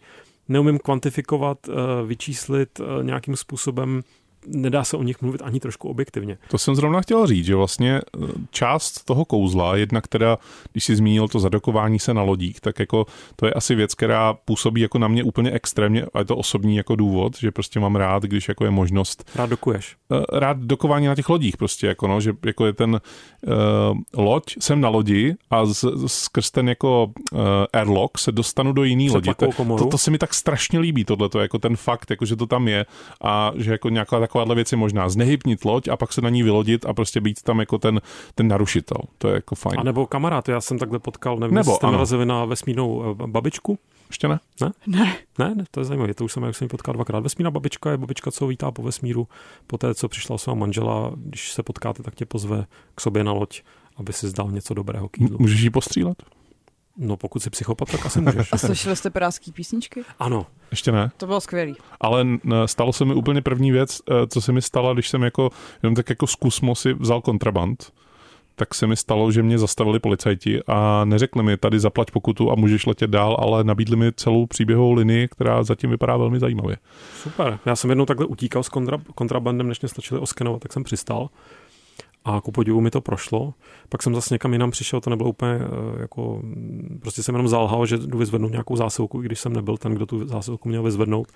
[0.48, 1.72] neumím kvantifikovat, eh,
[2.06, 4.02] vyčíslit eh, nějakým způsobem
[4.46, 6.38] nedá se o nich mluvit ani trošku objektivně.
[6.48, 8.00] To jsem zrovna chtěl říct, že vlastně e,
[8.50, 10.38] část toho kouzla, jednak teda,
[10.72, 14.34] když si zmínil to zadokování se na lodích, tak jako to je asi věc, která
[14.34, 17.96] působí jako na mě úplně extrémně, a je to osobní jako důvod, že prostě mám
[17.96, 19.30] rád, když jako je možnost.
[19.34, 19.96] Rád dokuješ.
[20.12, 23.00] E, rád dokování na těch lodích prostě, jako no, že jako je ten
[23.46, 27.40] uh, loď, jsem na lodi a z, skrz ten jako uh,
[27.72, 29.34] airlock se dostanu do jiný lodi.
[29.34, 32.46] To, to, to, se mi tak strašně líbí, tohle, jako ten fakt, jako že to
[32.46, 32.86] tam je
[33.22, 36.86] a že jako nějaká takováhle věci možná znehybnit loď a pak se na ní vylodit
[36.86, 38.00] a prostě být tam jako ten,
[38.34, 38.96] ten narušitel.
[39.18, 39.80] To je jako fajn.
[39.80, 43.78] A nebo kamarád, já jsem takhle potkal, nevím, nebo, jste narazili na vesmírnou eh, babičku?
[44.08, 44.40] Ještě ne?
[44.60, 44.70] Ne?
[44.86, 45.16] Ne.
[45.38, 47.20] Ne, ne to je zajímavé, to už jsem, jak jsem potkal dvakrát.
[47.20, 49.28] Vesmírná babička je babička, co vítá po vesmíru,
[49.66, 53.32] po té, co přišla svá manžela, když se potkáte, tak tě pozve k sobě na
[53.32, 53.62] loď,
[53.96, 55.36] aby si zdal něco dobrého k jídlu.
[55.40, 56.22] Můžeš jí postřílet?
[56.96, 58.48] No pokud jsi psychopat, tak asi můžeš.
[58.52, 60.02] A slyšeli jste pirátský písničky?
[60.18, 60.46] Ano.
[60.70, 61.10] Ještě ne.
[61.16, 61.76] To bylo skvělý.
[62.00, 62.26] Ale
[62.66, 65.50] stalo se mi úplně první věc, eh, co se mi stalo, když jsem jako,
[65.82, 67.92] jenom tak jako zkusmo si vzal kontraband,
[68.54, 72.54] tak se mi stalo, že mě zastavili policajti a neřekli mi, tady zaplať pokutu a
[72.54, 76.76] můžeš letět dál, ale nabídli mi celou příběhovou linii, která zatím vypadá velmi zajímavě.
[77.22, 77.58] Super.
[77.66, 81.28] Já jsem jednou takhle utíkal s kontra, kontrabandem, než mě stačili oskenovat, tak jsem přistal
[82.24, 83.54] a ku podivu mi to prošlo.
[83.88, 86.42] Pak jsem zase někam jinam přišel, to nebylo úplně eh, jako,
[87.00, 90.06] prostě jsem jenom zalhal, že jdu vyzvednout nějakou zásilku, i když jsem nebyl ten, kdo
[90.06, 91.28] tu zásilku měl vyzvednout.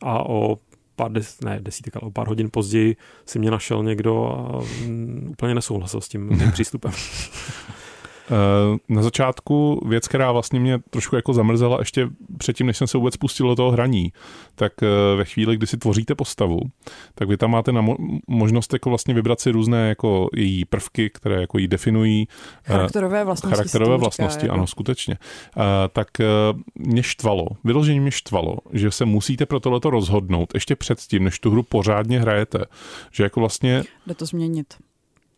[0.00, 0.58] A o
[0.96, 5.26] pár, des, ne desítek, ale o pár hodin později si mě našel někdo a mm,
[5.30, 6.92] úplně nesouhlasil s tím, tím přístupem.
[8.30, 12.08] Eh, na začátku věc, která vlastně mě trošku jako zamrzela ještě
[12.38, 14.12] předtím, než jsem se vůbec pustil do toho hraní,
[14.54, 16.60] tak eh, ve chvíli, kdy si tvoříte postavu,
[17.14, 21.10] tak vy tam máte na mo- možnost jako vlastně vybrat si různé jako její prvky,
[21.10, 22.28] které jako ji definují.
[22.64, 23.56] Eh, charakterové vlastnosti.
[23.56, 24.66] Charakterové vlastnosti, říká, ano, jako.
[24.66, 25.18] skutečně.
[25.92, 26.08] Tak
[26.74, 31.50] mě štvalo, vyloženě mě štvalo, že se musíte pro tohleto rozhodnout ještě předtím, než tu
[31.50, 32.58] hru pořádně hrajete.
[33.12, 33.82] Že jako vlastně...
[34.06, 34.74] Jde to změnit.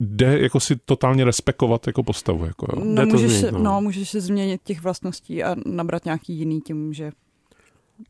[0.01, 2.45] Jde jako si totálně respekovat jako postavu.
[2.45, 2.83] Jako, jo.
[2.85, 3.59] No, to můžeš, změnit, se, no.
[3.59, 7.11] no, můžeš se změnit těch vlastností a nabrat nějaký jiný tím, že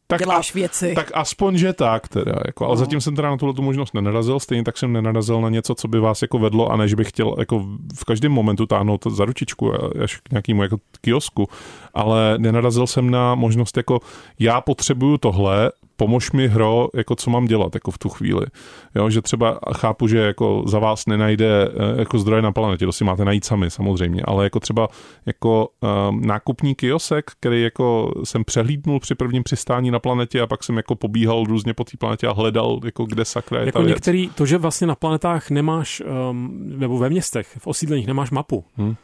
[0.07, 0.93] Tak děláš a, věci.
[0.95, 2.77] tak aspoň, že tak teda, jako, ale No.
[2.77, 5.89] zatím jsem teda na tuhle tu možnost nenarazil, stejně tak jsem nenarazil na něco, co
[5.89, 9.73] by vás jako vedlo a než bych chtěl jako v každém momentu táhnout za ručičku
[10.03, 11.49] až k nějakému jako kiosku,
[11.95, 14.01] ale nenarazil jsem na možnost jako
[14.39, 18.47] já potřebuju tohle, pomož mi hro, jako co mám dělat jako v tu chvíli.
[18.95, 22.93] Jo, že třeba chápu, že jako za vás nenajde eh, jako zdroje na planetě, to
[22.93, 24.89] si máte najít sami samozřejmě, ale jako třeba
[25.27, 25.69] jako
[26.09, 30.77] um, nákupní kiosek, který jako jsem přehlídnul při prvním přistání na planetě a pak jsem
[30.77, 33.97] jako pobíhal různě po té planetě a hledal, jako kde sakra je Jako ta věc.
[33.97, 38.65] některý, to, že vlastně na planetách nemáš, um, nebo ve městech, v osídleních nemáš mapu,
[38.77, 38.95] Hmm.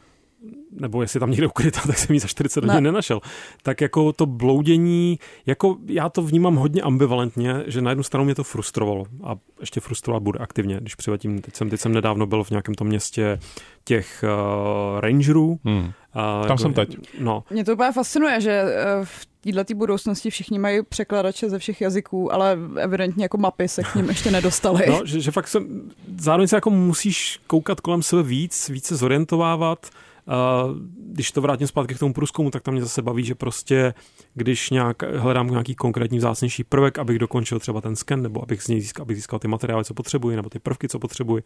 [0.81, 2.73] Nebo jestli je tam někde ukrytá, tak jsem ji za 40 Ne.
[2.73, 3.21] hodin nenašel.
[3.63, 8.35] Tak jako to bloudění, jako já to vnímám hodně ambivalentně, že na jednu stranu mě
[8.35, 12.45] to frustrovalo a ještě frustrovat bude aktivně, když přiletím, teď jsem, teď jsem nedávno byl
[12.45, 13.39] v nějakém tom městě
[13.85, 14.25] těch
[14.95, 15.59] uh, rangerů.
[15.65, 15.79] Hmm.
[16.41, 16.97] Uh, Tam jsem teď.
[17.21, 21.81] No, Mě to úplně fascinuje, že eh, v této budoucnosti všichni mají překladače ze všech
[21.81, 24.85] jazyků, ale evidentně jako mapy se k ním ještě nedostali.
[24.89, 29.87] No, že, že fakt jsem, zároveň se jako musíš koukat kolem sebe víc, více zorientovávat.
[30.97, 33.95] Když to vrátím zpátky k tomu průzkumu, tak tam mě zase baví, že prostě,
[34.35, 38.69] když nějak, hledám nějaký konkrétní vzácnější prvek, abych dokončil třeba ten sken, nebo abych z
[38.69, 41.43] něj získal, abych získal ty materiály, co potřebuji, nebo ty prvky, co potřebuji,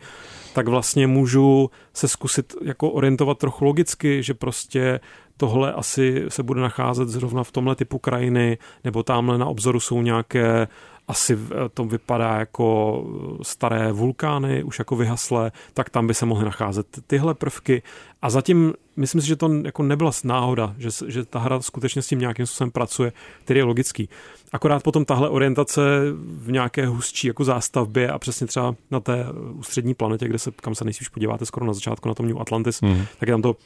[0.54, 5.00] tak vlastně můžu se zkusit jako orientovat trochu logicky, že prostě
[5.36, 10.02] tohle asi se bude nacházet zrovna v tomhle typu krajiny, nebo tamhle na obzoru jsou
[10.02, 10.68] nějaké
[11.08, 13.04] asi eh, to vypadá jako
[13.42, 17.82] staré vulkány, už jako vyhaslé, tak tam by se mohly nacházet tyhle prvky.
[18.22, 22.06] A zatím myslím si, že to jako nebyla náhoda, že, že ta hra skutečně s
[22.06, 23.12] tím nějakým způsobem pracuje,
[23.44, 24.08] který je logický.
[24.52, 25.80] Akorát potom tahle orientace
[26.22, 30.74] v nějaké hustší jako zástavbě a přesně třeba na té ústřední planetě, kde se, kam
[30.74, 33.04] se nejspíš podíváte skoro na začátku na tom New Atlantis, Hmm.
[33.18, 33.56] tak je tam to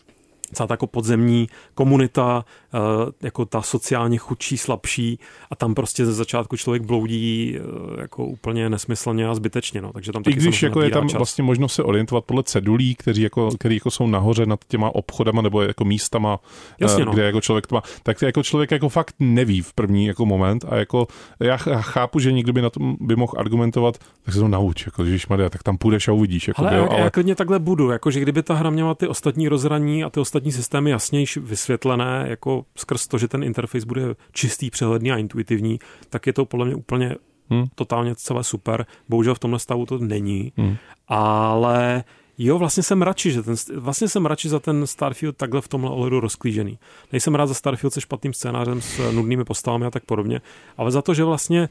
[0.53, 2.45] celá ta jako podzemní komunita,
[2.75, 2.79] eh,
[3.23, 5.19] jako ta sociálně chudší, slabší
[5.51, 9.93] a tam prostě ze začátku člověk bloudí eh, jako úplně nesmyslně a zbytečně, no.
[9.93, 11.17] takže tam I taky když jako je tam čas.
[11.19, 15.43] vlastně možnost se orientovat podle cedulí, kteří jako, který jako jsou nahoře nad těma obchodama
[15.43, 16.41] nebo jako místama,
[16.81, 17.13] Jasně, eh, no.
[17.13, 20.65] kde jako člověk to má, tak jako člověk jako fakt neví v první jako moment
[20.69, 21.07] a jako
[21.41, 24.49] já ch- já chápu, že někdo by na tom by mohl argumentovat, tak se to
[24.49, 27.35] nauč, jako když Maria, tak tam půjdeš a uvidíš, jako, Ale jo, já, já klidně
[27.35, 31.41] takhle budu, jakože kdyby ta hra měla ty ostatní rozhraní a ty ostatní systémy jasnější
[31.41, 35.79] vysvětlené, jako skrz to, že ten interface bude čistý, přehledný a intuitivní,
[36.11, 37.17] tak je to podle mě úplně
[37.51, 37.65] Hmm.
[37.75, 38.87] totálně celé super.
[39.09, 40.77] Bohužel v tomhle stavu to není, Hmm.
[41.09, 42.05] ale
[42.39, 45.91] jo, vlastně jsem radši, že ten, vlastně jsem radši za ten Starfield takhle v tomhle
[45.91, 46.79] ohledu rozklížený.
[47.13, 50.41] Nejsem rád za Starfield se špatným scénářem, s nudnými postavami a tak podobně,
[50.77, 51.69] ale za to, že vlastně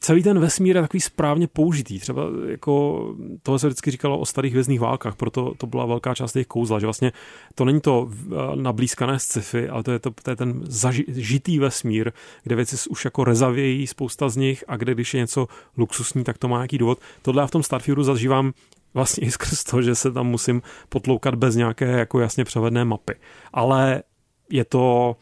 [0.00, 1.98] celý ten vesmír je takový správně použitý.
[1.98, 3.04] Třeba jako
[3.42, 6.78] tohle se vždycky říkalo o starých hvězdných válkách, proto to byla velká část jejich kouzla,
[6.78, 7.12] že vlastně
[7.54, 12.12] to není to eh, nablízkané sci-fi, ale to je, to, to je ten zažitý vesmír,
[12.42, 16.38] kde věci už jako rezavějí spousta z nich a kde když je něco luxusní, tak
[16.38, 16.98] to má nějaký důvod.
[17.22, 18.52] Tohle já v tom Starfieldu zažívám
[18.94, 23.14] vlastně i skrz to, že se tam musím potloukat bez nějaké jako jasně převedné mapy.
[23.52, 24.02] Ale
[24.50, 25.16] je to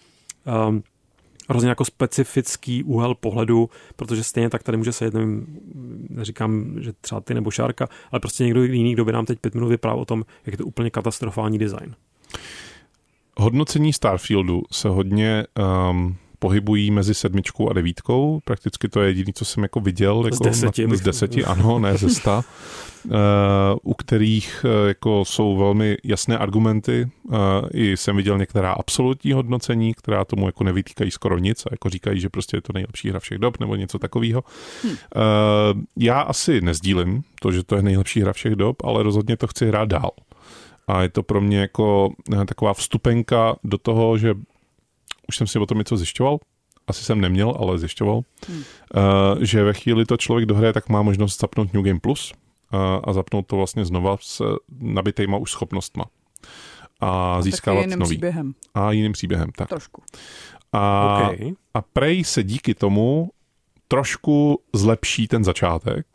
[0.68, 0.82] um,
[1.48, 5.42] hrozně jako specifický úhel pohledu, protože stejně tak tady může se jednou,
[6.08, 9.54] neříkám, že třeba ty nebo Šárka, ale prostě někdo jiný, kdo by nám teď pět
[9.54, 11.94] minut vyprávěl o tom, jak je to úplně katastrofální design.
[13.36, 15.44] Hodnocení Starfieldu se hodně
[15.90, 18.40] um, pohybují mezi sedmičkou a devítkou.
[18.44, 20.22] Prakticky to je jediné, co jsem jako viděl.
[20.24, 22.44] Jako deseti, Na, z deseti, ano, ne ze sta.
[23.04, 23.12] Uh,
[23.82, 27.10] u kterých uh, jako jsou velmi jasné argumenty.
[27.22, 27.36] Uh,
[27.72, 32.20] I jsem viděl některá absolutní hodnocení, která tomu jako nevytýkají skoro nic a jako říkají,
[32.20, 34.44] že prostě je to nejlepší hra všech dob nebo něco takového.
[34.84, 34.88] Hm.
[34.88, 34.96] Uh,
[35.96, 39.66] já asi nezdílím to, že to je nejlepší hra všech dob, ale rozhodně to chci
[39.66, 40.10] hrát dál.
[40.88, 42.12] A je to pro mě jako
[42.46, 44.34] taková vstupenka do toho, že
[45.28, 46.38] už jsem si o tom něco zjišťoval,
[46.86, 48.58] asi jsem neměl, ale zjišťoval, Hmm.
[48.58, 48.62] uh,
[49.42, 52.32] že ve chvíli to člověk dohraje, tak má možnost zapnout New Game Plus
[52.72, 54.42] uh, a zapnout to vlastně znova s
[54.80, 56.04] nabitejma už schopnostma.
[57.00, 58.04] A A získávat nový.
[58.04, 58.54] příběhem.
[58.74, 59.68] A jiným příběhem, tak.
[59.68, 60.02] Trošku.
[60.72, 61.52] A, Okay.
[61.74, 63.30] a Prej se díky tomu
[63.88, 66.06] trošku zlepší ten začátek.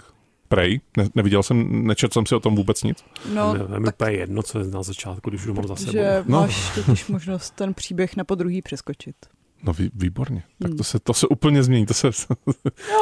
[0.50, 3.04] Prej, ne, neviděl jsem, nečetl jsem si o tom vůbec nic.
[3.34, 5.68] No, No, je mi tak, úplně jedno, co je na začátku, když už ho mám
[5.68, 5.91] za sebou.
[5.91, 6.39] že No.
[6.41, 9.16] máš totiž možnost ten příběh na podruhý přeskočit.
[9.64, 10.43] No vý, výborně.
[10.62, 10.78] Tak Hmm.
[10.78, 11.86] to se, to se úplně změní.
[11.86, 12.10] To se,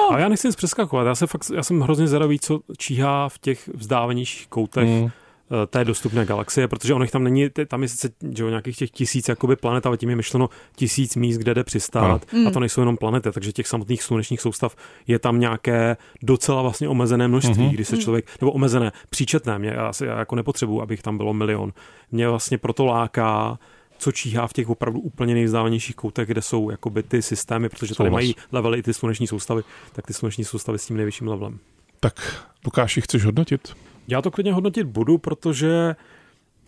[0.10, 3.40] Ale já nechci nic přeskakovat, já, se fakt, já jsem hrozně zvědavý, co číhá v
[3.40, 5.10] těch vzdálenějších koutech Mm.
[5.52, 8.92] Eh, té dostupné galaxie, protože ono tam není, tam je sice že jo, nějakých těch
[8.92, 12.48] tisíc jakoby planet, ale tím je myšleno tisíc míst, kde jde přistát ano.
[12.48, 14.76] a to nejsou jenom planety, takže těch samotných slunečních soustav
[15.08, 17.74] je tam nějaké docela vlastně omezené množství, mm-hmm.
[17.74, 18.04] kdy se mhm.
[18.04, 21.74] člověk, nebo omezené, příčetné, mě já, já jako nepotřebuji, abych tam bylo milion.
[22.12, 23.60] Mě vlastně proto láká
[23.98, 28.10] co číhá v těch opravdu úplně nejvzdálenějších koutech, kde jsou jakoby ty systémy, protože tady
[28.10, 31.60] mají levely i ty sluneční soustavy, tak ty sluneční soustavy s tím nejvyšším levelem.
[32.00, 33.76] Tak Lukáši, chceš hodnotit?
[34.08, 35.96] Já to klidně hodnotit budu, protože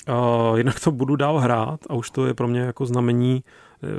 [0.09, 3.43] uh, jinak to budu dál hrát a už to je pro mě jako znamení,
[3.83, 3.89] uh,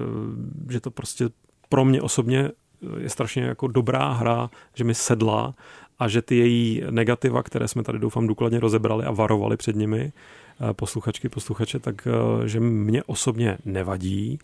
[0.70, 1.28] že to prostě
[1.68, 2.50] pro mě osobně
[2.98, 5.54] je strašně jako dobrá hra, že mi sedla
[5.98, 10.12] a že ty její negativa, které jsme tady doufám důkladně rozebrali a varovali před nimi,
[10.60, 14.38] uh, posluchačky, posluchače, tak uh, že mě osobně nevadí.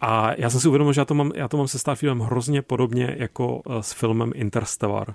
[0.00, 2.62] A já jsem si uvědomil, že já to mám, já to mám se Starfieldem hrozně
[2.62, 5.14] podobně jako s filmem Interstellar,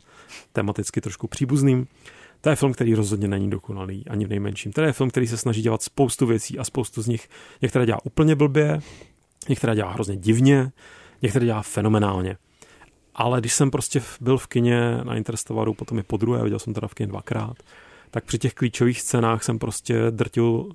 [0.53, 1.87] tematicky trošku příbuzným.
[2.45, 4.71] To je film, který rozhodně není dokonalý, ani v nejmenším.
[4.71, 7.29] To je film, který se snaží dělat spoustu věcí a spoustu z nich
[7.61, 8.79] některé dělá úplně blbě,
[9.49, 10.71] některé dělá hrozně divně,
[11.21, 12.37] některé dělá fenomenálně.
[13.15, 16.73] Ale když jsem prostě byl v kině na Interstellaru, potom je po druhé, viděl jsem
[16.73, 17.57] teda v kině dvakrát,
[18.11, 20.67] tak při těch klíčových scénách jsem prostě drtil uh,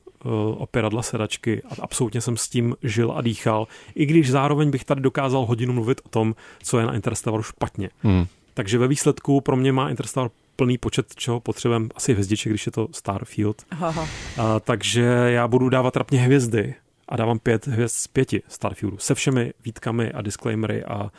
[0.56, 5.00] operadla sedačky a absolutně jsem s tím žil a dýchal, i když zároveň bych tady
[5.00, 7.90] dokázal hodinu mluvit o tom, co je na Interstellaru špatně.
[8.02, 8.26] Hmm.
[8.54, 10.30] Takže ve výsledku pro mě má Interstellar
[10.60, 13.62] plný počet, čeho potřebujeme, asi hvězdiček, když je to Starfield.
[13.70, 14.08] Aha.
[14.38, 16.74] A, takže já budu dávat rapně hvězdy
[17.08, 21.10] a dávám pět hvězd z pěti Starfieldu se všemi výtkami a disclaimery a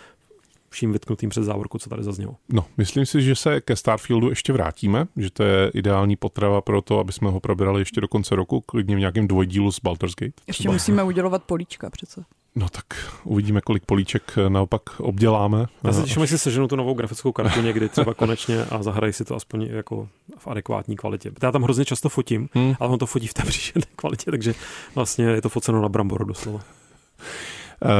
[0.69, 2.35] vším vytknutým před závorku, co tady zaznělo.
[2.49, 6.81] No, myslím si, že se ke Starfieldu ještě vrátíme, že to je ideální potrava pro
[6.81, 10.15] to, aby jsme ho probrali ještě do konce roku, klidně v nějakém dvojdílu z Baldur's
[10.15, 10.41] Gate.
[10.47, 10.73] Ještě třeba.
[10.73, 12.23] musíme udělovat políčka přece.
[12.55, 12.85] No tak
[13.23, 15.65] uvidíme, kolik políček naopak obděláme.
[15.83, 19.25] Já se těším, jestli seženu tu novou grafickou kartu někdy třeba konečně a zahrají si
[19.25, 21.31] to aspoň jako v adekvátní kvalitě.
[21.43, 22.75] Já tam hrozně často fotím, hmm.
[22.79, 24.53] ale on to fotí v té příšerné kvalitě, takže
[24.95, 26.61] vlastně je to foceno na bramboru doslova.
[27.85, 27.91] Uh,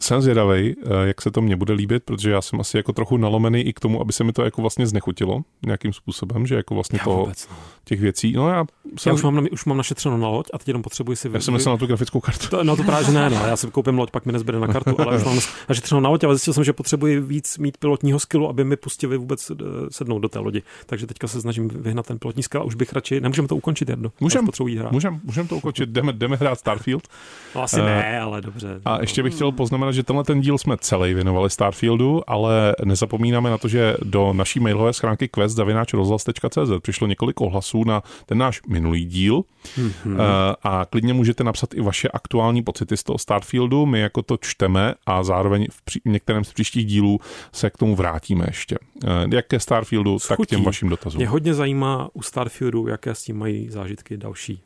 [0.00, 3.16] jsem zvědavý, uh, jak se to mně bude líbit, protože já jsem asi jako trochu
[3.16, 6.74] nalomený i k tomu, aby se mi to jako vlastně znechutilo nějakým způsobem, že jako
[6.74, 7.56] vlastně to vůbec, no.
[7.84, 8.32] těch věcí.
[8.32, 8.64] No já,
[8.98, 9.10] jsem...
[9.10, 11.30] já už, mám už mám našetřeno na loď a teď jenom potřebuji si...
[11.32, 12.48] Já jsem myslel na tu grafickou kartu.
[12.48, 13.36] To, no to právě ne, no.
[13.36, 16.24] Já si koupím loď, pak mi nezbyde na kartu, ale už mám našetřeno na loď,
[16.24, 19.54] ale zjistil jsem, že potřebuji víc mít pilotního skillu, aby mi pustili vůbec eh,
[19.90, 20.62] sednout do té lodi.
[20.86, 23.88] Takže teďka se snažím vyhnat ten pilotní skill a už bych radši, nemůžeme to ukončit,
[23.88, 24.12] jedno.
[24.20, 24.46] Můžeme
[24.92, 27.08] můžem, můžem to ukončit, jdeme, jdeme hrát Starfield.
[27.54, 28.80] No, asi uh, ne, ale dobře.
[28.84, 33.50] A ještě bych chtěl poznamenat, že tenhle ten díl jsme celý věnovali Starfieldu, ale nezapomínáme
[33.50, 39.04] na to, že do naší mailové schránky quest.cz přišlo několik ohlasů na ten náš minulý
[39.04, 39.42] díl
[39.78, 40.16] mm-hmm.
[40.62, 43.86] a klidně můžete napsat i vaše aktuální pocity z toho Starfieldu.
[43.86, 47.20] My jako to čteme a zároveň v při- některém z příštích dílů
[47.52, 48.78] se k tomu vrátíme ještě.
[49.04, 50.36] Eh, jak ke Starfieldu, Schutí.
[50.36, 51.18] tak k těm vašim dotazům.
[51.18, 54.62] Mě hodně zajímá u Starfieldu, jaké s tím mají zážitky další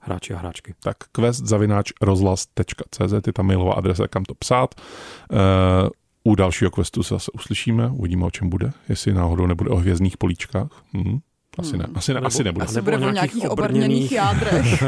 [0.00, 0.74] hráči a hráčky.
[0.82, 4.74] Tak quest zavináč rozhlas.cz je ta mailová adresa, kam to psát.
[5.30, 5.88] Uh,
[6.24, 10.16] u dalšího questu se zase uslyšíme, uvidíme, o čem bude, jestli náhodou nebude o hvězdných
[10.16, 10.84] políčkách.
[10.92, 11.18] Hmm.
[11.60, 12.64] Asi ne, asi, ne, nebo, asi nebude.
[12.64, 14.82] Asi bude o nějakých obrněných jádrech.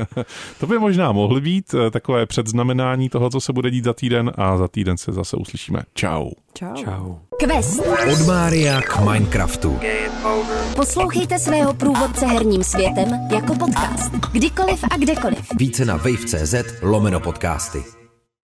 [0.60, 4.32] to by možná mohly být eh, takové předznamenání toho, co se bude dít za týden
[4.34, 5.82] a za týden se zase uslyšíme.
[5.94, 6.30] Ciao.
[6.54, 6.74] Ciao.
[6.74, 7.18] Ciao.
[7.38, 7.82] Quest.
[8.12, 9.78] Od Mária k Minecraftu.
[10.76, 14.12] Poslouchejte svého průvodce herním světem jako podcast.
[14.32, 15.48] Kdykoliv a kdekoliv.
[15.56, 18.03] Více na wave.cz lomeno podcasty.